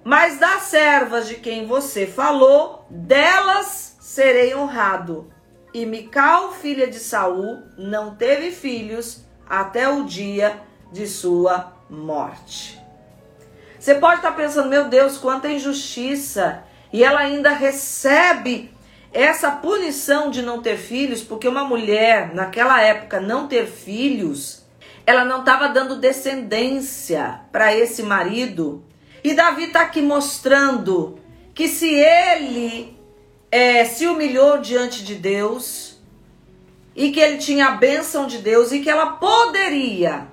mas 0.07 0.39
das 0.39 0.61
servas 0.61 1.27
de 1.27 1.35
quem 1.35 1.67
você 1.67 2.07
falou, 2.07 2.85
delas 2.89 3.97
serei 3.99 4.55
honrado. 4.55 5.29
E 5.73 5.85
Mical, 5.85 6.53
filha 6.53 6.87
de 6.87 6.97
Saul, 6.97 7.63
não 7.77 8.15
teve 8.15 8.51
filhos 8.51 9.25
até 9.45 9.89
o 9.89 10.05
dia 10.05 10.61
de 10.93 11.05
sua 11.05 11.73
morte. 11.89 12.79
Você 13.77 13.95
pode 13.95 14.19
estar 14.19 14.31
pensando, 14.31 14.69
meu 14.69 14.85
Deus, 14.85 15.17
quanta 15.17 15.49
injustiça! 15.49 16.63
E 16.93 17.03
ela 17.03 17.19
ainda 17.19 17.49
recebe 17.49 18.73
essa 19.11 19.51
punição 19.51 20.31
de 20.31 20.41
não 20.41 20.61
ter 20.61 20.77
filhos, 20.77 21.21
porque 21.21 21.49
uma 21.49 21.65
mulher, 21.65 22.33
naquela 22.33 22.81
época, 22.81 23.19
não 23.19 23.45
ter 23.45 23.67
filhos, 23.67 24.65
ela 25.05 25.25
não 25.25 25.41
estava 25.41 25.67
dando 25.67 25.97
descendência 25.97 27.41
para 27.51 27.75
esse 27.75 28.01
marido 28.03 28.86
e 29.27 29.33
Davi 29.33 29.65
está 29.65 29.81
aqui 29.81 30.01
mostrando 30.01 31.19
que 31.53 31.67
se 31.67 31.93
ele 31.93 32.97
é, 33.51 33.83
se 33.83 34.07
humilhou 34.07 34.59
diante 34.59 35.03
de 35.03 35.15
Deus 35.15 35.97
e 36.95 37.11
que 37.11 37.19
ele 37.19 37.37
tinha 37.37 37.67
a 37.67 37.71
bênção 37.71 38.25
de 38.25 38.37
Deus 38.37 38.71
e 38.71 38.79
que 38.79 38.89
ela 38.89 39.17
poderia 39.17 40.29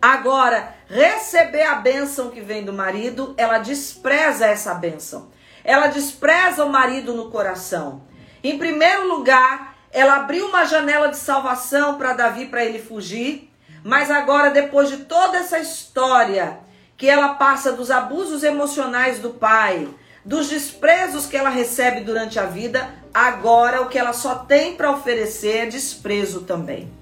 agora 0.00 0.76
receber 0.86 1.62
a 1.62 1.76
bênção 1.76 2.28
que 2.28 2.42
vem 2.42 2.66
do 2.66 2.72
marido, 2.72 3.32
ela 3.38 3.56
despreza 3.56 4.44
essa 4.44 4.74
bênção. 4.74 5.30
Ela 5.64 5.86
despreza 5.86 6.66
o 6.66 6.68
marido 6.68 7.14
no 7.14 7.30
coração. 7.30 8.02
Em 8.44 8.58
primeiro 8.58 9.08
lugar, 9.08 9.74
ela 9.90 10.16
abriu 10.16 10.48
uma 10.48 10.66
janela 10.66 11.08
de 11.08 11.16
salvação 11.16 11.96
para 11.96 12.12
Davi 12.12 12.44
para 12.44 12.62
ele 12.62 12.78
fugir, 12.78 13.50
mas 13.82 14.10
agora 14.10 14.50
depois 14.50 14.90
de 14.90 14.98
toda 14.98 15.38
essa 15.38 15.58
história 15.58 16.67
que 16.98 17.08
ela 17.08 17.34
passa 17.34 17.70
dos 17.72 17.92
abusos 17.92 18.42
emocionais 18.42 19.20
do 19.20 19.30
pai, 19.30 19.88
dos 20.24 20.48
desprezos 20.48 21.26
que 21.26 21.36
ela 21.36 21.48
recebe 21.48 22.00
durante 22.00 22.40
a 22.40 22.44
vida, 22.44 22.90
agora 23.14 23.80
o 23.80 23.86
que 23.86 23.96
ela 23.96 24.12
só 24.12 24.34
tem 24.34 24.74
para 24.74 24.90
oferecer 24.90 25.58
é 25.58 25.66
desprezo 25.66 26.40
também. 26.40 26.92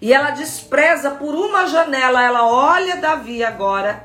E 0.00 0.14
ela 0.14 0.30
despreza 0.30 1.10
por 1.10 1.34
uma 1.34 1.66
janela, 1.66 2.22
ela 2.22 2.46
olha 2.48 2.96
Davi 2.96 3.44
agora, 3.44 4.02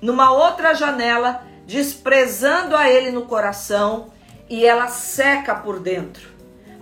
numa 0.00 0.30
outra 0.30 0.74
janela, 0.74 1.42
desprezando 1.66 2.76
a 2.76 2.88
ele 2.88 3.10
no 3.10 3.22
coração, 3.22 4.12
e 4.48 4.66
ela 4.66 4.88
seca 4.88 5.54
por 5.54 5.80
dentro. 5.80 6.28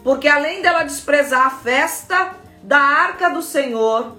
Porque 0.03 0.27
além 0.27 0.63
dela 0.63 0.83
desprezar 0.83 1.47
a 1.47 1.51
festa 1.51 2.33
da 2.63 2.79
arca 2.79 3.31
do 3.31 3.41
Senhor, 3.41 4.17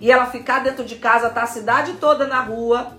e 0.00 0.10
ela 0.10 0.26
ficar 0.26 0.60
dentro 0.60 0.84
de 0.84 0.96
casa, 0.96 1.30
tá 1.30 1.42
a 1.42 1.46
cidade 1.46 1.94
toda 1.94 2.26
na 2.26 2.40
rua, 2.40 2.96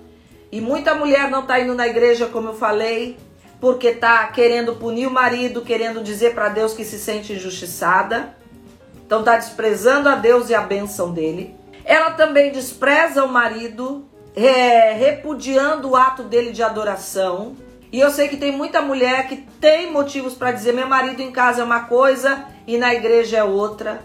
e 0.51 0.59
muita 0.59 0.95
mulher 0.95 1.29
não 1.29 1.45
tá 1.45 1.59
indo 1.59 1.75
na 1.75 1.87
igreja, 1.87 2.25
como 2.25 2.49
eu 2.49 2.55
falei, 2.55 3.17
porque 3.59 3.91
tá 3.91 4.25
querendo 4.27 4.75
punir 4.75 5.07
o 5.07 5.11
marido, 5.11 5.61
querendo 5.61 6.01
dizer 6.01 6.33
para 6.33 6.49
Deus 6.49 6.73
que 6.73 6.83
se 6.83 6.97
sente 6.97 7.33
injustiçada. 7.33 8.35
Então 9.05 9.23
tá 9.23 9.37
desprezando 9.37 10.07
a 10.09 10.15
Deus 10.15 10.49
e 10.49 10.55
a 10.55 10.61
bênção 10.61 11.11
dele. 11.11 11.55
Ela 11.83 12.11
também 12.11 12.51
despreza 12.51 13.23
o 13.23 13.27
marido, 13.27 14.07
é, 14.35 14.93
repudiando 14.93 15.89
o 15.89 15.95
ato 15.95 16.23
dele 16.23 16.51
de 16.51 16.63
adoração. 16.63 17.55
E 17.91 17.99
eu 17.99 18.11
sei 18.11 18.27
que 18.27 18.37
tem 18.37 18.51
muita 18.51 18.81
mulher 18.81 19.27
que 19.27 19.37
tem 19.59 19.91
motivos 19.91 20.35
para 20.35 20.51
dizer: 20.51 20.73
meu 20.73 20.87
marido 20.87 21.21
em 21.21 21.31
casa 21.31 21.61
é 21.61 21.63
uma 21.63 21.81
coisa 21.81 22.45
e 22.65 22.77
na 22.77 22.93
igreja 22.93 23.37
é 23.37 23.43
outra. 23.43 24.01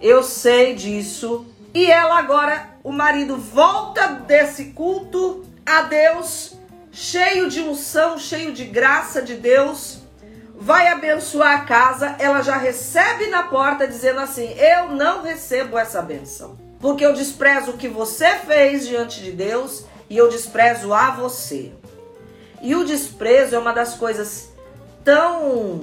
Eu 0.00 0.22
sei 0.22 0.74
disso. 0.74 1.46
E 1.74 1.90
ela 1.90 2.18
agora, 2.18 2.68
o 2.84 2.92
marido 2.92 3.36
volta 3.36 4.08
desse 4.08 4.66
culto 4.66 5.44
a 5.64 5.82
Deus, 5.82 6.58
cheio 6.90 7.48
de 7.48 7.60
unção, 7.60 8.18
cheio 8.18 8.52
de 8.52 8.64
graça 8.64 9.22
de 9.22 9.34
Deus, 9.34 10.00
vai 10.54 10.88
abençoar 10.88 11.60
a 11.60 11.64
casa, 11.64 12.14
ela 12.18 12.42
já 12.42 12.56
recebe 12.56 13.28
na 13.28 13.44
porta 13.44 13.88
dizendo 13.88 14.20
assim: 14.20 14.54
Eu 14.58 14.90
não 14.90 15.22
recebo 15.22 15.78
essa 15.78 16.02
benção, 16.02 16.58
porque 16.78 17.04
eu 17.04 17.14
desprezo 17.14 17.72
o 17.72 17.76
que 17.78 17.88
você 17.88 18.36
fez 18.36 18.86
diante 18.86 19.22
de 19.22 19.32
Deus 19.32 19.86
e 20.10 20.16
eu 20.18 20.28
desprezo 20.28 20.92
a 20.92 21.10
você. 21.10 21.72
E 22.60 22.74
o 22.74 22.84
desprezo 22.84 23.56
é 23.56 23.58
uma 23.58 23.72
das 23.72 23.94
coisas 23.94 24.52
tão 25.02 25.82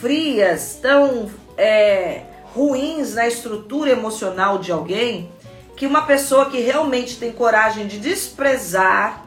frias, 0.00 0.78
tão 0.80 1.28
é, 1.56 2.22
ruins 2.58 3.14
na 3.14 3.28
estrutura 3.28 3.92
emocional 3.92 4.58
de 4.58 4.72
alguém 4.72 5.30
que 5.76 5.86
uma 5.86 6.02
pessoa 6.02 6.50
que 6.50 6.58
realmente 6.58 7.16
tem 7.16 7.30
coragem 7.30 7.86
de 7.86 8.00
desprezar 8.00 9.24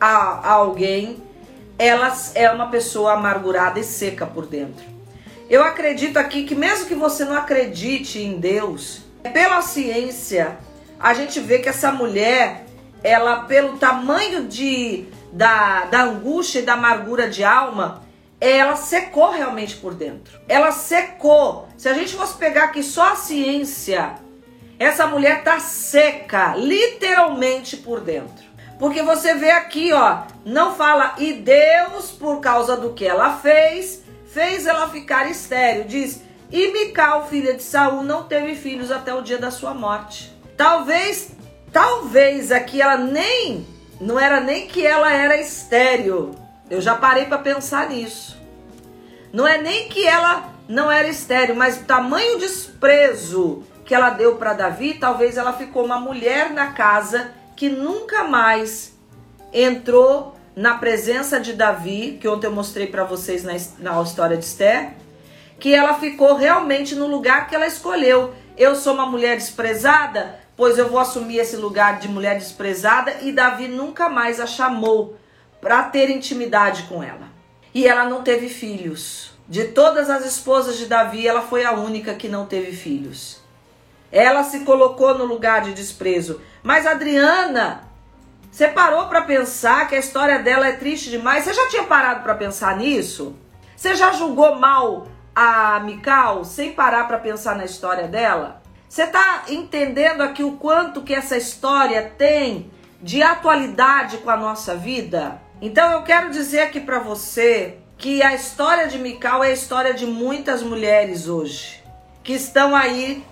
a, 0.00 0.48
a 0.48 0.52
alguém, 0.52 1.22
ela 1.78 2.10
é 2.34 2.50
uma 2.50 2.68
pessoa 2.68 3.12
amargurada 3.12 3.78
e 3.78 3.84
seca 3.84 4.24
por 4.24 4.46
dentro. 4.46 4.82
Eu 5.50 5.62
acredito 5.62 6.16
aqui 6.16 6.44
que 6.44 6.54
mesmo 6.54 6.86
que 6.86 6.94
você 6.94 7.22
não 7.26 7.36
acredite 7.36 8.18
em 8.18 8.38
Deus, 8.38 9.02
pela 9.34 9.60
ciência, 9.60 10.56
a 10.98 11.12
gente 11.12 11.38
vê 11.38 11.58
que 11.58 11.68
essa 11.68 11.92
mulher, 11.92 12.64
ela 13.04 13.42
pelo 13.42 13.76
tamanho 13.76 14.46
de 14.46 15.04
da, 15.30 15.84
da 15.84 16.04
angústia 16.04 16.60
e 16.60 16.62
da 16.62 16.72
amargura 16.72 17.28
de 17.28 17.44
alma, 17.44 18.02
ela 18.40 18.76
secou 18.76 19.30
realmente 19.30 19.76
por 19.76 19.94
dentro. 19.94 20.40
Ela 20.48 20.72
secou. 20.72 21.68
Se 21.76 21.88
a 21.88 21.94
gente 21.94 22.14
fosse 22.14 22.36
pegar 22.36 22.64
aqui 22.64 22.82
só 22.82 23.12
a 23.12 23.16
ciência 23.16 24.18
essa 24.80 25.06
mulher 25.06 25.44
tá 25.44 25.60
seca, 25.60 26.54
literalmente 26.56 27.76
por 27.76 28.00
dentro. 28.00 28.42
Porque 28.78 29.02
você 29.02 29.34
vê 29.34 29.50
aqui, 29.50 29.92
ó, 29.92 30.22
não 30.42 30.74
fala 30.74 31.16
e 31.18 31.34
Deus, 31.34 32.10
por 32.12 32.40
causa 32.40 32.78
do 32.78 32.94
que 32.94 33.04
ela 33.04 33.36
fez, 33.36 34.02
fez 34.32 34.66
ela 34.66 34.88
ficar 34.88 35.30
estéril. 35.30 35.84
Diz: 35.84 36.22
"E 36.50 36.72
Mical, 36.72 37.28
filha 37.28 37.52
de 37.52 37.62
Saul, 37.62 38.02
não 38.02 38.22
teve 38.22 38.54
filhos 38.54 38.90
até 38.90 39.12
o 39.12 39.20
dia 39.20 39.36
da 39.36 39.50
sua 39.50 39.74
morte". 39.74 40.34
Talvez, 40.56 41.32
talvez 41.70 42.50
aqui 42.50 42.80
ela 42.80 42.96
nem 42.96 43.66
não 44.00 44.18
era 44.18 44.40
nem 44.40 44.66
que 44.66 44.86
ela 44.86 45.12
era 45.12 45.36
estéril. 45.38 46.34
Eu 46.70 46.80
já 46.80 46.94
parei 46.94 47.24
para 47.24 47.38
pensar 47.38 47.88
nisso. 47.88 48.38
Não 49.32 49.46
é 49.46 49.58
nem 49.58 49.88
que 49.88 50.06
ela 50.06 50.54
não 50.68 50.90
era 50.90 51.08
estéril, 51.08 51.56
mas 51.56 51.78
o 51.78 51.84
tamanho 51.84 52.38
desprezo 52.38 53.64
que 53.84 53.94
ela 53.94 54.10
deu 54.10 54.36
para 54.36 54.52
Davi, 54.52 54.94
talvez 54.94 55.36
ela 55.36 55.52
ficou 55.52 55.84
uma 55.84 55.98
mulher 55.98 56.50
na 56.50 56.68
casa 56.68 57.32
que 57.56 57.68
nunca 57.68 58.22
mais 58.22 58.96
entrou 59.52 60.36
na 60.54 60.74
presença 60.74 61.40
de 61.40 61.54
Davi, 61.54 62.18
que 62.20 62.28
ontem 62.28 62.46
eu 62.46 62.52
mostrei 62.52 62.86
para 62.86 63.02
vocês 63.02 63.42
na, 63.42 63.52
na 63.78 64.00
história 64.02 64.36
de 64.36 64.44
Esther, 64.44 64.92
que 65.58 65.74
ela 65.74 65.94
ficou 65.94 66.36
realmente 66.36 66.94
no 66.94 67.06
lugar 67.06 67.48
que 67.48 67.54
ela 67.54 67.66
escolheu. 67.66 68.32
Eu 68.56 68.76
sou 68.76 68.94
uma 68.94 69.06
mulher 69.06 69.36
desprezada, 69.36 70.38
pois 70.56 70.78
eu 70.78 70.88
vou 70.88 71.00
assumir 71.00 71.38
esse 71.38 71.56
lugar 71.56 71.98
de 71.98 72.08
mulher 72.08 72.38
desprezada 72.38 73.16
e 73.22 73.32
Davi 73.32 73.66
nunca 73.68 74.08
mais 74.08 74.38
a 74.38 74.46
chamou 74.46 75.18
para 75.60 75.82
ter 75.84 76.10
intimidade 76.10 76.84
com 76.84 77.02
ela. 77.02 77.28
E 77.74 77.86
ela 77.86 78.04
não 78.04 78.22
teve 78.22 78.48
filhos. 78.48 79.32
De 79.48 79.64
todas 79.64 80.08
as 80.08 80.24
esposas 80.24 80.78
de 80.78 80.86
Davi, 80.86 81.26
ela 81.26 81.42
foi 81.42 81.64
a 81.64 81.72
única 81.72 82.14
que 82.14 82.28
não 82.28 82.46
teve 82.46 82.72
filhos. 82.72 83.40
Ela 84.12 84.42
se 84.44 84.60
colocou 84.60 85.16
no 85.16 85.24
lugar 85.24 85.62
de 85.62 85.72
desprezo. 85.72 86.40
Mas 86.62 86.86
Adriana, 86.86 87.82
você 88.50 88.68
parou 88.68 89.06
para 89.06 89.22
pensar 89.22 89.88
que 89.88 89.94
a 89.94 89.98
história 89.98 90.40
dela 90.40 90.66
é 90.66 90.72
triste 90.72 91.10
demais? 91.10 91.44
Você 91.44 91.54
já 91.54 91.68
tinha 91.68 91.84
parado 91.84 92.22
para 92.22 92.34
pensar 92.34 92.76
nisso? 92.76 93.36
Você 93.76 93.94
já 93.94 94.12
julgou 94.12 94.56
mal 94.56 95.06
a 95.34 95.80
Mical 95.80 96.44
sem 96.44 96.72
parar 96.72 97.06
para 97.06 97.18
pensar 97.18 97.54
na 97.56 97.64
história 97.64 98.08
dela? 98.08 98.60
Você 98.88 99.04
está 99.04 99.44
entendendo 99.48 100.20
aqui 100.20 100.42
o 100.42 100.56
quanto 100.56 101.02
que 101.02 101.14
essa 101.14 101.36
história 101.36 102.12
tem 102.18 102.70
de 103.00 103.22
atualidade 103.22 104.18
com 104.18 104.30
a 104.30 104.36
nossa 104.36 104.74
vida? 104.74 105.40
Então 105.62 105.92
eu 105.92 106.02
quero 106.02 106.30
dizer 106.30 106.60
aqui 106.60 106.80
para 106.80 106.98
você 106.98 107.76
que 107.98 108.22
a 108.22 108.34
história 108.34 108.88
de 108.88 108.98
Mical 108.98 109.44
é 109.44 109.48
a 109.48 109.52
história 109.52 109.92
de 109.92 110.06
muitas 110.06 110.62
mulheres 110.62 111.28
hoje 111.28 111.82
que 112.22 112.32
estão 112.32 112.74
aí 112.74 113.24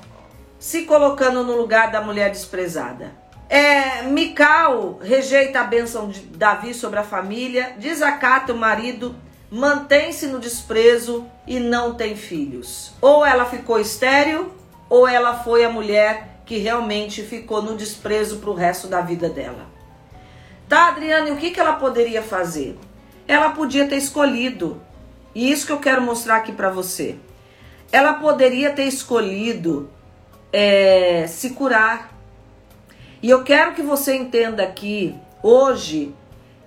se 0.59 0.83
colocando 0.83 1.43
no 1.43 1.57
lugar 1.57 1.91
da 1.91 2.03
mulher 2.03 2.31
desprezada. 2.31 3.12
É, 3.49 4.03
Mical 4.03 4.99
rejeita 5.03 5.61
a 5.61 5.64
bênção 5.64 6.09
de 6.09 6.21
Davi 6.21 6.75
sobre 6.75 6.99
a 6.99 7.05
família, 7.05 7.75
desacata 7.79 8.53
o 8.53 8.59
marido, 8.59 9.14
mantém-se 9.51 10.27
no 10.27 10.38
desprezo 10.38 11.27
e 11.47 11.59
não 11.59 11.95
tem 11.95 12.14
filhos. 12.14 12.93
Ou 13.01 13.25
ela 13.25 13.47
ficou 13.47 13.81
estéril, 13.81 14.53
ou 14.91 15.09
ela 15.09 15.43
foi 15.43 15.64
a 15.64 15.71
mulher 15.71 16.41
que 16.45 16.59
realmente 16.59 17.23
ficou 17.23 17.62
no 17.62 17.75
desprezo 17.75 18.38
para 18.38 18.51
o 18.51 18.55
resto 18.55 18.87
da 18.87 19.01
vida 19.01 19.31
dela. 19.31 19.78
Tá, 20.68 20.88
Adriana, 20.88 21.28
e 21.28 21.33
o 21.33 21.37
que, 21.37 21.50
que 21.50 21.59
ela 21.59 21.74
poderia 21.74 22.22
fazer? 22.22 22.78
Ela 23.26 23.50
podia 23.50 23.88
ter 23.88 23.96
escolhido, 23.96 24.81
e 25.35 25.50
isso 25.50 25.66
que 25.66 25.72
eu 25.72 25.78
quero 25.78 26.02
mostrar 26.02 26.37
aqui 26.37 26.52
para 26.52 26.68
você. 26.68 27.16
Ela 27.90 28.14
poderia 28.14 28.70
ter 28.70 28.85
escolhido 28.85 29.90
é, 30.52 31.26
se 31.26 31.50
curar. 31.50 32.12
E 33.22 33.31
eu 33.31 33.42
quero 33.44 33.72
que 33.74 33.83
você 33.83 34.14
entenda 34.14 34.62
aqui, 34.62 35.14
hoje, 35.42 36.14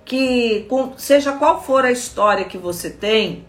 que 0.03 0.65
com, 0.67 0.97
seja 0.97 1.33
qual 1.33 1.63
for 1.63 1.85
a 1.85 1.91
história 1.91 2.45
que 2.45 2.57
você 2.57 2.89
tem, 2.89 3.45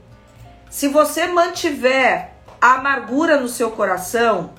se 0.69 0.87
você 0.89 1.27
mantiver 1.29 2.33
a 2.61 2.75
amargura 2.75 3.41
no 3.41 3.49
seu 3.49 3.71
coração, 3.71 4.51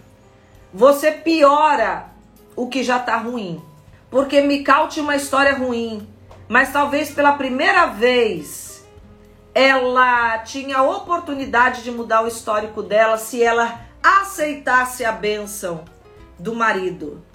você 0.74 1.12
piora 1.12 2.08
o 2.56 2.68
que 2.68 2.84
já 2.84 2.98
está 2.98 3.16
ruim. 3.18 3.62
Porque 4.14 4.42
Mikal 4.42 4.90
tinha 4.90 5.02
uma 5.02 5.16
história 5.16 5.58
ruim, 5.58 6.08
mas 6.48 6.72
talvez 6.72 7.10
pela 7.10 7.32
primeira 7.32 7.88
vez 7.88 8.86
ela 9.56 10.38
tinha 10.38 10.78
a 10.78 10.84
oportunidade 10.84 11.82
de 11.82 11.90
mudar 11.90 12.24
o 12.24 12.28
histórico 12.28 12.84
dela 12.84 13.18
se 13.18 13.42
ela 13.42 13.82
aceitasse 14.04 15.04
a 15.04 15.12
bênção 15.12 15.84
do 16.38 16.54
marido, 16.54 17.26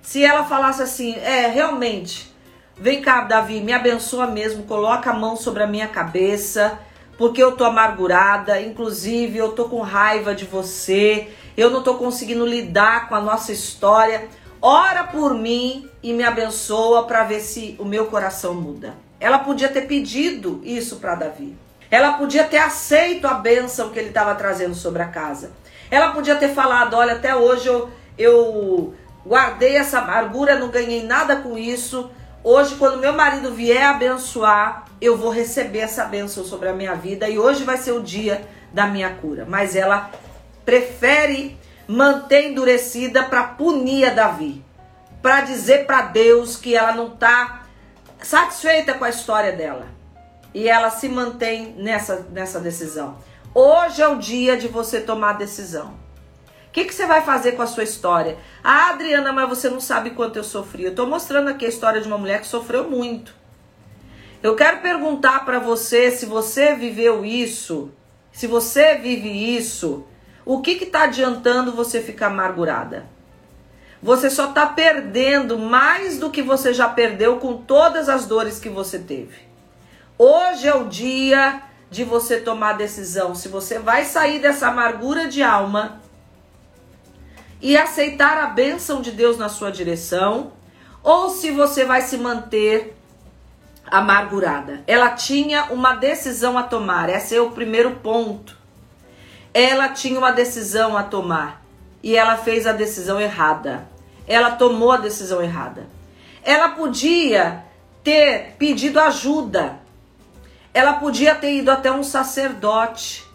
se 0.00 0.24
ela 0.24 0.44
falasse 0.44 0.80
assim, 0.80 1.12
é, 1.16 1.48
realmente, 1.48 2.32
vem 2.76 3.02
cá, 3.02 3.22
Davi, 3.22 3.60
me 3.60 3.72
abençoa 3.72 4.28
mesmo, 4.28 4.62
coloca 4.62 5.10
a 5.10 5.14
mão 5.14 5.34
sobre 5.34 5.64
a 5.64 5.66
minha 5.66 5.88
cabeça, 5.88 6.78
porque 7.18 7.42
eu 7.42 7.56
tô 7.56 7.64
amargurada, 7.64 8.60
inclusive 8.60 9.38
eu 9.38 9.50
tô 9.54 9.64
com 9.64 9.80
raiva 9.80 10.36
de 10.36 10.44
você, 10.44 11.32
eu 11.56 11.68
não 11.68 11.82
tô 11.82 11.94
conseguindo 11.94 12.46
lidar 12.46 13.08
com 13.08 13.16
a 13.16 13.20
nossa 13.20 13.50
história. 13.50 14.28
Ora 14.64 15.02
por 15.02 15.34
mim 15.34 15.90
e 16.00 16.12
me 16.12 16.22
abençoa 16.22 17.04
para 17.04 17.24
ver 17.24 17.40
se 17.40 17.74
o 17.80 17.84
meu 17.84 18.06
coração 18.06 18.54
muda. 18.54 18.94
Ela 19.18 19.40
podia 19.40 19.68
ter 19.68 19.88
pedido 19.88 20.60
isso 20.62 20.96
para 20.96 21.16
Davi. 21.16 21.56
Ela 21.90 22.12
podia 22.12 22.44
ter 22.44 22.58
aceito 22.58 23.26
a 23.26 23.34
bênção 23.34 23.90
que 23.90 23.98
ele 23.98 24.10
estava 24.10 24.36
trazendo 24.36 24.76
sobre 24.76 25.02
a 25.02 25.08
casa. 25.08 25.50
Ela 25.90 26.12
podia 26.12 26.36
ter 26.36 26.50
falado: 26.50 26.94
olha, 26.94 27.14
até 27.14 27.34
hoje 27.34 27.66
eu, 27.66 27.90
eu 28.16 28.94
guardei 29.26 29.74
essa 29.76 29.98
amargura, 29.98 30.56
não 30.56 30.68
ganhei 30.68 31.02
nada 31.02 31.36
com 31.36 31.58
isso. 31.58 32.08
Hoje, 32.44 32.76
quando 32.76 33.00
meu 33.00 33.12
marido 33.12 33.52
vier 33.52 33.84
abençoar, 33.84 34.84
eu 35.00 35.16
vou 35.16 35.30
receber 35.30 35.80
essa 35.80 36.04
bênção 36.04 36.44
sobre 36.44 36.68
a 36.68 36.72
minha 36.72 36.94
vida 36.94 37.28
e 37.28 37.36
hoje 37.36 37.64
vai 37.64 37.76
ser 37.76 37.92
o 37.92 38.02
dia 38.02 38.46
da 38.72 38.86
minha 38.86 39.10
cura. 39.10 39.44
Mas 39.44 39.74
ela 39.74 40.08
prefere 40.64 41.58
manter 41.86 42.50
endurecida 42.50 43.24
para 43.24 43.44
punir 43.44 44.06
a 44.06 44.14
Davi, 44.14 44.64
para 45.20 45.42
dizer 45.42 45.86
para 45.86 46.02
Deus 46.02 46.56
que 46.56 46.74
ela 46.74 46.92
não 46.92 47.08
está 47.08 47.62
satisfeita 48.20 48.94
com 48.94 49.04
a 49.04 49.10
história 49.10 49.52
dela. 49.52 49.86
E 50.54 50.68
ela 50.68 50.90
se 50.90 51.08
mantém 51.08 51.74
nessa, 51.78 52.26
nessa 52.30 52.60
decisão. 52.60 53.16
Hoje 53.54 54.02
é 54.02 54.08
o 54.08 54.18
dia 54.18 54.56
de 54.56 54.68
você 54.68 55.00
tomar 55.00 55.30
a 55.30 55.34
decisão. 55.34 55.94
O 56.68 56.72
que, 56.72 56.84
que 56.84 56.94
você 56.94 57.06
vai 57.06 57.22
fazer 57.22 57.52
com 57.52 57.62
a 57.62 57.66
sua 57.66 57.82
história? 57.82 58.38
Ah, 58.64 58.90
Adriana, 58.90 59.32
mas 59.32 59.48
você 59.48 59.68
não 59.68 59.80
sabe 59.80 60.10
quanto 60.10 60.36
eu 60.36 60.44
sofri. 60.44 60.84
Eu 60.84 60.90
estou 60.90 61.06
mostrando 61.06 61.48
aqui 61.48 61.66
a 61.66 61.68
história 61.68 62.00
de 62.00 62.08
uma 62.08 62.16
mulher 62.16 62.40
que 62.40 62.46
sofreu 62.46 62.88
muito. 62.88 63.34
Eu 64.42 64.56
quero 64.56 64.80
perguntar 64.80 65.44
para 65.44 65.58
você 65.58 66.10
se 66.10 66.24
você 66.24 66.74
viveu 66.74 67.24
isso, 67.24 67.92
se 68.32 68.46
você 68.46 68.94
vive 68.96 69.28
isso, 69.28 70.06
o 70.44 70.60
que 70.60 70.72
está 70.72 71.04
adiantando 71.04 71.72
você 71.72 72.00
ficar 72.00 72.26
amargurada? 72.26 73.06
Você 74.02 74.28
só 74.28 74.48
está 74.48 74.66
perdendo 74.66 75.58
mais 75.58 76.18
do 76.18 76.30
que 76.30 76.42
você 76.42 76.74
já 76.74 76.88
perdeu 76.88 77.36
com 77.36 77.56
todas 77.56 78.08
as 78.08 78.26
dores 78.26 78.58
que 78.58 78.68
você 78.68 78.98
teve. 78.98 79.36
Hoje 80.18 80.66
é 80.66 80.74
o 80.74 80.88
dia 80.88 81.62
de 81.88 82.02
você 82.04 82.40
tomar 82.40 82.70
a 82.70 82.74
decisão 82.74 83.34
se 83.34 83.48
você 83.48 83.78
vai 83.78 84.04
sair 84.04 84.40
dessa 84.40 84.68
amargura 84.68 85.28
de 85.28 85.42
alma 85.42 86.00
e 87.60 87.76
aceitar 87.76 88.38
a 88.38 88.46
bênção 88.46 89.00
de 89.00 89.12
Deus 89.12 89.38
na 89.38 89.48
sua 89.48 89.70
direção, 89.70 90.52
ou 91.02 91.30
se 91.30 91.52
você 91.52 91.84
vai 91.84 92.02
se 92.02 92.18
manter 92.18 92.96
amargurada. 93.86 94.82
Ela 94.86 95.10
tinha 95.10 95.66
uma 95.66 95.94
decisão 95.94 96.58
a 96.58 96.64
tomar, 96.64 97.08
esse 97.08 97.36
é 97.36 97.40
o 97.40 97.52
primeiro 97.52 97.92
ponto. 98.02 98.61
Ela 99.54 99.88
tinha 99.88 100.18
uma 100.18 100.32
decisão 100.32 100.96
a 100.96 101.02
tomar 101.02 101.62
e 102.02 102.16
ela 102.16 102.36
fez 102.36 102.66
a 102.66 102.72
decisão 102.72 103.20
errada. 103.20 103.86
Ela 104.26 104.52
tomou 104.52 104.92
a 104.92 104.96
decisão 104.96 105.42
errada. 105.42 105.86
Ela 106.42 106.70
podia 106.70 107.64
ter 108.02 108.54
pedido 108.58 108.98
ajuda. 108.98 109.76
Ela 110.72 110.94
podia 110.94 111.34
ter 111.34 111.54
ido 111.54 111.70
até 111.70 111.92
um 111.92 112.02
sacerdote 112.02 113.30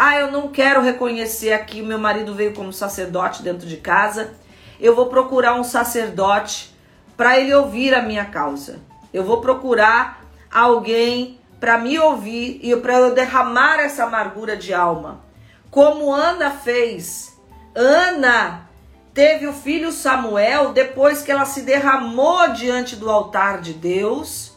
ah, 0.00 0.16
eu 0.16 0.30
não 0.30 0.46
quero 0.46 0.80
reconhecer 0.80 1.52
aqui, 1.52 1.82
meu 1.82 1.98
marido 1.98 2.32
veio 2.32 2.54
como 2.54 2.72
sacerdote 2.72 3.42
dentro 3.42 3.66
de 3.66 3.78
casa. 3.78 4.32
Eu 4.78 4.94
vou 4.94 5.06
procurar 5.06 5.54
um 5.54 5.64
sacerdote 5.64 6.72
para 7.16 7.36
ele 7.36 7.52
ouvir 7.52 7.92
a 7.92 8.00
minha 8.00 8.24
causa. 8.24 8.78
Eu 9.12 9.24
vou 9.24 9.40
procurar 9.40 10.22
alguém 10.54 11.40
para 11.58 11.78
me 11.78 11.98
ouvir 11.98 12.60
e 12.62 12.76
para 12.76 12.94
eu 12.94 13.12
derramar 13.12 13.80
essa 13.80 14.04
amargura 14.04 14.56
de 14.56 14.72
alma. 14.72 15.18
Como 15.70 16.12
Ana 16.12 16.50
fez. 16.50 17.38
Ana 17.74 18.68
teve 19.12 19.46
o 19.46 19.52
filho 19.52 19.92
Samuel 19.92 20.72
depois 20.72 21.22
que 21.22 21.30
ela 21.30 21.44
se 21.44 21.62
derramou 21.62 22.48
diante 22.52 22.96
do 22.96 23.10
altar 23.10 23.60
de 23.60 23.74
Deus. 23.74 24.56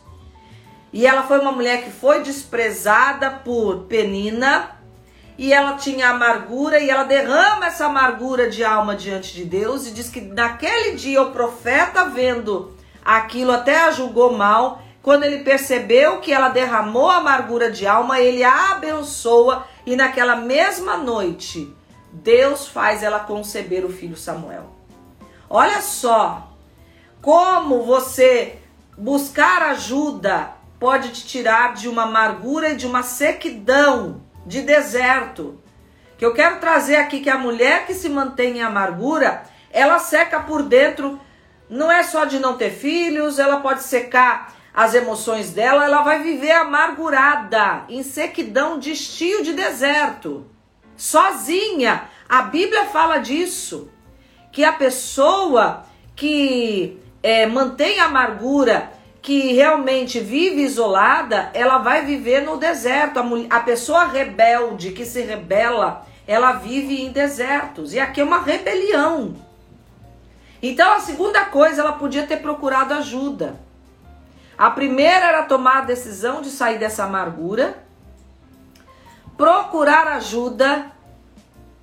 E 0.93 1.05
ela 1.05 1.23
foi 1.23 1.39
uma 1.39 1.51
mulher 1.51 1.83
que 1.83 1.91
foi 1.91 2.21
desprezada 2.21 3.29
por 3.29 3.85
Penina 3.85 4.81
e 5.37 5.53
ela 5.53 5.73
tinha 5.73 6.09
amargura 6.09 6.79
e 6.79 6.89
ela 6.89 7.03
derrama 7.03 7.65
essa 7.65 7.85
amargura 7.85 8.49
de 8.49 8.63
alma 8.63 8.95
diante 8.95 9.33
de 9.33 9.45
Deus 9.45 9.87
e 9.87 9.91
diz 9.91 10.09
que 10.09 10.21
naquele 10.21 10.95
dia 10.95 11.21
o 11.21 11.31
profeta 11.31 12.05
vendo 12.05 12.75
aquilo 13.03 13.51
até 13.51 13.85
a 13.85 13.91
julgou 13.91 14.33
mal, 14.33 14.83
quando 15.01 15.23
ele 15.23 15.43
percebeu 15.43 16.19
que 16.19 16.31
ela 16.31 16.49
derramou 16.49 17.09
amargura 17.09 17.71
de 17.71 17.87
alma, 17.87 18.19
ele 18.19 18.43
a 18.43 18.73
abençoa 18.73 19.65
e 19.85 19.95
naquela 19.95 20.35
mesma 20.35 20.97
noite 20.97 21.75
Deus 22.11 22.67
faz 22.67 23.03
ela 23.03 23.19
conceber 23.19 23.85
o 23.85 23.91
filho 23.91 24.17
Samuel. 24.17 24.75
Olha 25.49 25.81
só 25.81 26.47
como 27.21 27.83
você 27.83 28.57
buscar 28.97 29.61
ajuda 29.63 30.53
pode 30.79 31.09
te 31.09 31.27
tirar 31.27 31.75
de 31.75 31.87
uma 31.87 32.03
amargura 32.03 32.71
e 32.71 32.75
de 32.75 32.87
uma 32.87 33.03
sequidão 33.03 34.21
de 34.45 34.63
deserto. 34.63 35.61
Que 36.17 36.25
eu 36.25 36.33
quero 36.33 36.59
trazer 36.59 36.95
aqui 36.95 37.19
que 37.19 37.29
a 37.29 37.37
mulher 37.37 37.85
que 37.85 37.93
se 37.93 38.09
mantém 38.09 38.57
em 38.57 38.61
amargura, 38.63 39.43
ela 39.71 39.99
seca 39.99 40.39
por 40.39 40.63
dentro, 40.63 41.19
não 41.69 41.91
é 41.91 42.01
só 42.01 42.25
de 42.25 42.39
não 42.39 42.57
ter 42.57 42.71
filhos, 42.71 43.37
ela 43.37 43.59
pode 43.59 43.83
secar 43.83 44.55
as 44.73 44.93
emoções 44.93 45.51
dela, 45.51 45.83
ela 45.83 46.01
vai 46.01 46.23
viver 46.23 46.51
amargurada, 46.51 47.83
em 47.89 48.03
sequidão 48.03 48.79
de 48.79 48.91
estio 48.91 49.43
de 49.43 49.53
deserto, 49.53 50.45
sozinha. 50.95 52.03
A 52.27 52.43
Bíblia 52.43 52.85
fala 52.85 53.17
disso, 53.17 53.91
que 54.51 54.63
a 54.63 54.71
pessoa 54.71 55.83
que 56.15 56.97
é, 57.21 57.45
mantém 57.45 57.99
a 57.99 58.05
amargura 58.05 58.91
que 59.21 59.53
realmente 59.53 60.19
vive 60.19 60.61
isolada, 60.61 61.51
ela 61.53 61.77
vai 61.77 62.05
viver 62.05 62.41
no 62.41 62.57
deserto. 62.57 63.19
A, 63.19 63.57
a 63.57 63.59
pessoa 63.59 64.05
rebelde 64.05 64.91
que 64.91 65.05
se 65.05 65.21
rebela, 65.21 66.07
ela 66.25 66.53
vive 66.53 67.01
em 67.01 67.11
desertos. 67.11 67.93
E 67.93 67.99
aqui 67.99 68.21
é 68.21 68.23
uma 68.23 68.41
rebelião. 68.41 69.35
Então 70.61 70.93
a 70.93 70.99
segunda 70.99 71.45
coisa, 71.45 71.81
ela 71.81 71.93
podia 71.93 72.25
ter 72.25 72.37
procurado 72.37 72.93
ajuda. 72.93 73.59
A 74.61 74.69
primeira 74.69 75.25
era 75.25 75.41
tomar 75.41 75.79
a 75.79 75.85
decisão 75.85 76.39
de 76.39 76.51
sair 76.51 76.77
dessa 76.77 77.05
amargura, 77.05 77.83
procurar 79.35 80.05
ajuda. 80.05 80.85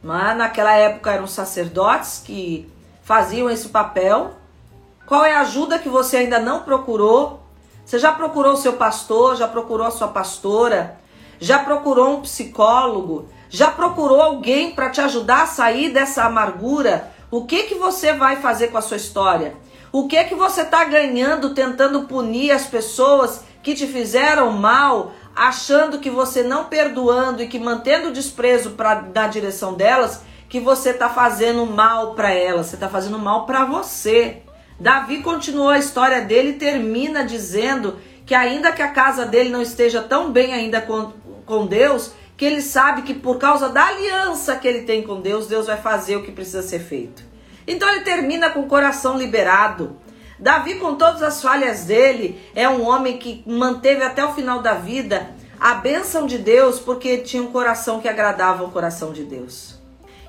Mas 0.01 0.37
naquela 0.37 0.73
época 0.75 1.11
eram 1.11 1.27
sacerdotes 1.27 2.23
que 2.25 2.73
faziam 3.03 3.51
esse 3.51 3.71
papel. 3.71 4.31
Qual 5.07 5.25
é 5.25 5.35
a 5.35 5.41
ajuda 5.41 5.81
que 5.81 5.89
você 5.89 6.19
ainda 6.19 6.39
não 6.39 6.63
procurou? 6.63 7.43
Você 7.85 7.99
já 7.99 8.13
procurou 8.13 8.53
o 8.53 8.57
seu 8.57 8.75
pastor? 8.75 9.35
Já 9.35 9.49
procurou 9.49 9.89
a 9.89 9.91
sua 9.91 10.07
pastora? 10.07 11.01
Já 11.41 11.59
procurou 11.59 12.19
um 12.19 12.23
psicólogo? 12.23 13.29
Já 13.51 13.73
procurou 13.73 14.23
alguém 14.23 14.71
para 14.71 14.89
te 14.89 15.01
ajudar 15.01 15.43
a 15.43 15.47
sair 15.47 15.93
dessa 15.93 16.23
amargura? 16.23 17.11
O 17.29 17.45
que 17.45 17.65
que 17.65 17.75
você 17.75 18.13
vai 18.13 18.37
fazer 18.37 18.69
com 18.69 18.79
a 18.79 18.83
sua 18.83 18.99
história? 18.99 19.57
O 19.91 20.07
que 20.07 20.23
que 20.25 20.35
você 20.35 20.63
está 20.63 20.85
ganhando 20.85 21.55
tentando 21.55 22.03
punir 22.03 22.51
as 22.51 22.67
pessoas 22.67 23.45
que 23.63 23.75
te 23.75 23.87
fizeram 23.87 24.51
mal, 24.53 25.13
achando 25.35 25.99
que 25.99 26.11
você 26.11 26.43
não 26.43 26.65
perdoando 26.65 27.43
e 27.43 27.49
que 27.49 27.59
mantendo 27.59 28.09
o 28.09 28.13
desprezo 28.13 28.71
pra, 28.71 29.03
na 29.15 29.27
direção 29.29 29.75
delas, 29.75 30.23
que 30.49 30.61
você 30.61 30.91
está 30.91 31.09
fazendo 31.09 31.65
mal 31.67 32.15
para 32.15 32.33
elas, 32.33 32.67
você 32.67 32.77
está 32.77 32.89
fazendo 32.89 33.19
mal 33.19 33.47
para 33.47 33.65
você. 33.65 34.43
Davi 34.79 35.23
continuou 35.23 35.71
a 35.71 35.79
história 35.79 36.21
dele 36.23 36.51
e 36.51 36.59
termina 36.59 37.25
dizendo 37.25 37.99
que 38.25 38.35
ainda 38.35 38.73
que 38.73 38.83
a 38.83 38.93
casa 38.93 39.25
dele 39.27 39.51
não 39.51 39.63
esteja 39.63 40.03
tão 40.03 40.31
bem 40.31 40.53
ainda 40.53 40.81
com, 40.81 41.13
com 41.45 41.67
Deus, 41.67 42.13
que 42.37 42.45
ele 42.45 42.63
sabe 42.63 43.03
que 43.03 43.15
por 43.15 43.39
causa 43.39 43.69
da 43.69 43.87
aliança 43.87 44.57
que 44.57 44.69
ele 44.69 44.83
tem 44.83 45.03
com 45.03 45.21
Deus, 45.21 45.47
Deus 45.47 45.67
vai 45.67 45.77
fazer 45.77 46.17
o 46.17 46.23
que 46.23 46.31
precisa 46.31 46.63
ser 46.63 46.79
feito. 46.79 47.28
Então 47.69 47.87
ele 47.91 48.01
termina 48.01 48.49
com 48.49 48.61
o 48.61 48.67
coração 48.67 49.19
liberado. 49.19 49.99
Davi, 50.39 50.77
com 50.77 50.95
todas 50.95 51.23
as 51.23 51.43
falhas 51.43 51.85
dele, 51.85 52.41
é 52.55 52.67
um 52.67 52.89
homem 52.89 53.19
que 53.19 53.45
manteve 53.47 54.03
até 54.03 54.25
o 54.25 54.33
final 54.33 54.63
da 54.63 54.73
vida 54.73 55.31
a 55.61 55.75
bênção 55.75 56.27
de 56.27 56.39
Deus 56.39 56.79
porque 56.79 57.19
tinha 57.19 57.43
um 57.43 57.53
coração 57.53 58.01
que 58.01 58.09
agradava 58.09 58.65
o 58.65 58.71
coração 58.71 59.13
de 59.13 59.23
Deus. 59.23 59.79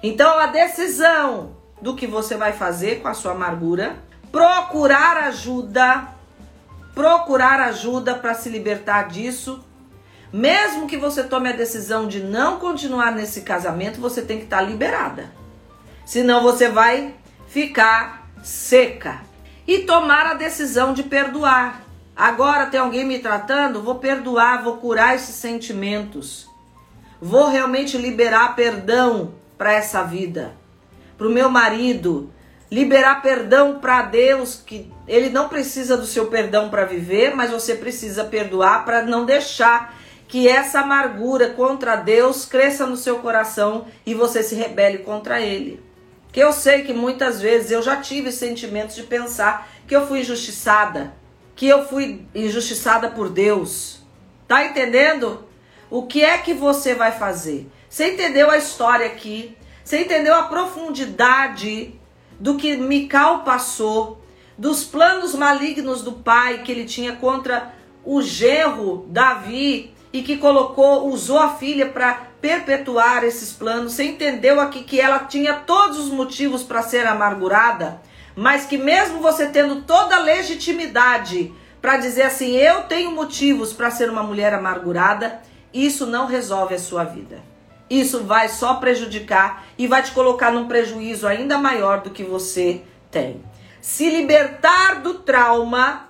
Então 0.04 0.38
a 0.38 0.48
decisão 0.48 1.56
do 1.82 1.96
que 1.96 2.06
você 2.06 2.36
vai 2.36 2.52
fazer 2.52 3.02
com 3.02 3.08
a 3.08 3.14
sua 3.14 3.32
amargura 3.32 3.96
procurar 4.32 5.18
ajuda, 5.24 6.10
procurar 6.94 7.62
ajuda 7.62 8.16
para 8.16 8.34
se 8.34 8.50
libertar 8.50 9.08
disso. 9.08 9.64
Mesmo 10.34 10.88
que 10.88 10.98
você 10.98 11.24
tome 11.24 11.50
a 11.50 11.54
decisão 11.54 12.06
de 12.08 12.22
não 12.22 12.60
continuar 12.60 13.12
nesse 13.14 13.42
casamento, 13.42 14.02
você 14.02 14.22
tem 14.22 14.40
que 14.40 14.44
estar 14.44 14.58
tá 14.58 14.64
liberada. 14.64 15.32
Senão 16.06 16.42
você 16.42 16.70
vai 16.70 17.16
ficar 17.50 18.30
seca. 18.42 19.22
E 19.68 19.80
tomar 19.80 20.26
a 20.26 20.34
decisão 20.34 20.94
de 20.94 21.04
perdoar. 21.04 21.82
Agora 22.16 22.66
tem 22.66 22.80
alguém 22.80 23.06
me 23.06 23.20
tratando, 23.20 23.84
vou 23.84 23.96
perdoar, 23.96 24.64
vou 24.64 24.78
curar 24.78 25.16
esses 25.16 25.36
sentimentos. 25.36 26.50
Vou 27.22 27.50
realmente 27.50 27.98
liberar 27.98 28.56
perdão 28.56 29.34
para 29.58 29.74
essa 29.74 30.04
vida. 30.04 30.56
Para 31.18 31.28
o 31.28 31.32
meu 31.32 31.50
marido, 31.50 32.32
liberar 32.72 33.22
perdão 33.22 33.80
para 33.80 34.02
Deus, 34.04 34.56
que 34.66 34.92
ele 35.08 35.30
não 35.30 35.50
precisa 35.50 35.96
do 35.98 36.06
seu 36.06 36.28
perdão 36.28 36.70
para 36.70 36.86
viver, 36.86 37.36
mas 37.36 37.52
você 37.52 37.76
precisa 37.76 38.24
perdoar 38.24 38.86
para 38.86 39.04
não 39.04 39.26
deixar 39.26 39.96
que 40.28 40.48
essa 40.48 40.80
amargura 40.80 41.50
contra 41.50 41.96
Deus 41.96 42.46
cresça 42.46 42.86
no 42.86 42.98
seu 42.98 43.20
coração 43.20 43.86
e 44.06 44.14
você 44.14 44.42
se 44.42 44.56
rebele 44.56 45.00
contra 45.00 45.42
ele. 45.42 45.89
Que 46.32 46.40
eu 46.40 46.54
sei 46.54 46.84
que 46.84 46.94
muitas 46.94 47.42
vezes 47.42 47.72
eu 47.72 47.82
já 47.82 47.98
tive 47.98 48.32
sentimentos 48.32 48.96
de 48.96 49.04
pensar 49.04 49.70
que 49.88 49.96
eu 49.96 50.08
fui 50.08 50.20
injustiçada, 50.22 51.14
que 51.56 51.68
eu 51.68 51.88
fui 51.88 52.26
injustiçada 52.36 53.10
por 53.10 53.30
Deus. 53.30 54.02
Tá 54.48 54.66
entendendo? 54.66 55.46
O 55.90 56.04
que 56.06 56.24
é 56.24 56.38
que 56.38 56.54
você 56.54 56.94
vai 56.94 57.12
fazer? 57.12 57.68
Você 57.90 58.14
entendeu 58.14 58.52
a 58.52 58.58
história 58.58 59.08
aqui? 59.08 59.58
Você 59.84 60.02
entendeu 60.02 60.36
a 60.36 60.44
profundidade 60.44 62.00
do 62.40 62.56
que 62.56 62.78
Mical 62.78 63.44
passou, 63.44 64.24
dos 64.56 64.84
planos 64.84 65.34
malignos 65.34 66.04
do 66.04 66.12
pai 66.12 66.62
que 66.62 66.72
ele 66.72 66.86
tinha 66.86 67.16
contra 67.16 67.74
o 68.06 68.22
genro 68.22 69.06
Davi 69.10 69.94
e 70.12 70.22
que 70.22 70.38
colocou, 70.38 71.08
usou 71.08 71.38
a 71.38 71.56
filha 71.56 71.88
para 71.88 72.28
perpetuar 72.42 73.24
esses 73.24 73.52
planos. 73.52 73.94
Você 73.94 74.06
entendeu 74.06 74.60
aqui 74.60 74.84
que 74.84 75.00
ela 75.00 75.20
tinha 75.20 75.54
todos 75.54 76.00
os 76.00 76.10
motivos 76.10 76.64
para 76.64 76.82
ser 76.82 77.06
amargurada, 77.06 78.02
mas 78.36 78.66
que 78.66 78.78
mesmo 78.78 79.20
você 79.20 79.48
tendo 79.48 79.82
toda 79.82 80.16
a 80.16 80.20
legitimidade 80.20 81.54
para 81.82 81.98
dizer 81.98 82.24
assim, 82.24 82.56
eu 82.56 82.84
tenho 82.84 83.12
motivos 83.12 83.72
para 83.72 83.92
ser 83.92 84.10
uma 84.10 84.24
mulher 84.24 84.54
amargurada, 84.54 85.42
isso 85.74 86.06
não 86.06 86.26
resolve 86.26 86.76
a 86.76 86.80
sua 86.80 87.04
vida. 87.04 87.42
Isso 87.90 88.24
vai 88.24 88.50
só 88.50 88.76
prejudicar 88.76 89.66
e 89.78 89.88
vai 89.88 90.04
te 90.04 90.12
colocar 90.12 90.52
num 90.52 90.68
prejuízo 90.68 91.28
ainda 91.28 91.58
maior 91.58 92.02
do 92.02 92.10
que 92.10 92.24
você 92.24 92.82
tem. 93.10 93.44
Se 93.82 94.10
libertar 94.10 95.02
do 95.02 95.16
trauma 95.16 96.09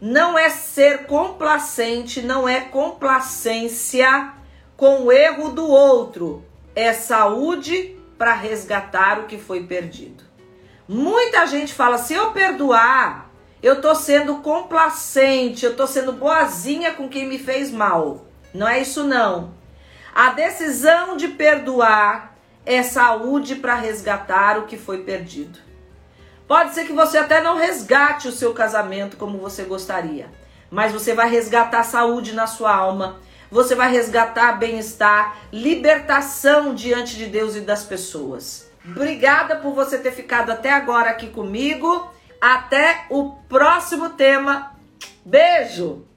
não 0.00 0.38
é 0.38 0.48
ser 0.48 1.06
complacente, 1.06 2.22
não 2.22 2.48
é 2.48 2.60
complacência 2.60 4.32
com 4.76 5.02
o 5.02 5.12
erro 5.12 5.50
do 5.50 5.68
outro, 5.68 6.44
é 6.74 6.92
saúde 6.92 7.96
para 8.16 8.34
resgatar 8.34 9.18
o 9.18 9.26
que 9.26 9.36
foi 9.36 9.64
perdido. 9.64 10.24
Muita 10.88 11.46
gente 11.46 11.74
fala: 11.74 11.98
se 11.98 12.14
eu 12.14 12.32
perdoar, 12.32 13.30
eu 13.62 13.80
tô 13.80 13.94
sendo 13.94 14.36
complacente, 14.36 15.66
eu 15.66 15.76
tô 15.76 15.86
sendo 15.86 16.12
boazinha 16.12 16.94
com 16.94 17.08
quem 17.08 17.28
me 17.28 17.38
fez 17.38 17.70
mal. 17.70 18.26
Não 18.54 18.66
é 18.66 18.80
isso 18.80 19.04
não. 19.04 19.54
A 20.14 20.30
decisão 20.30 21.16
de 21.16 21.28
perdoar 21.28 22.36
é 22.64 22.82
saúde 22.82 23.56
para 23.56 23.74
resgatar 23.74 24.58
o 24.58 24.66
que 24.66 24.76
foi 24.76 25.02
perdido. 25.04 25.69
Pode 26.50 26.74
ser 26.74 26.84
que 26.84 26.92
você 26.92 27.16
até 27.16 27.40
não 27.40 27.56
resgate 27.56 28.26
o 28.26 28.32
seu 28.32 28.52
casamento 28.52 29.16
como 29.16 29.38
você 29.38 29.62
gostaria, 29.62 30.28
mas 30.68 30.90
você 30.90 31.14
vai 31.14 31.30
resgatar 31.30 31.84
saúde 31.84 32.32
na 32.32 32.48
sua 32.48 32.74
alma, 32.74 33.20
você 33.48 33.76
vai 33.76 33.88
resgatar 33.88 34.58
bem-estar, 34.58 35.36
libertação 35.52 36.74
diante 36.74 37.14
de 37.14 37.26
Deus 37.26 37.54
e 37.54 37.60
das 37.60 37.84
pessoas. 37.84 38.68
Obrigada 38.84 39.58
por 39.58 39.72
você 39.72 39.96
ter 39.96 40.10
ficado 40.10 40.50
até 40.50 40.72
agora 40.72 41.10
aqui 41.10 41.28
comigo. 41.28 42.10
Até 42.40 43.04
o 43.10 43.30
próximo 43.48 44.10
tema. 44.10 44.72
Beijo! 45.24 46.09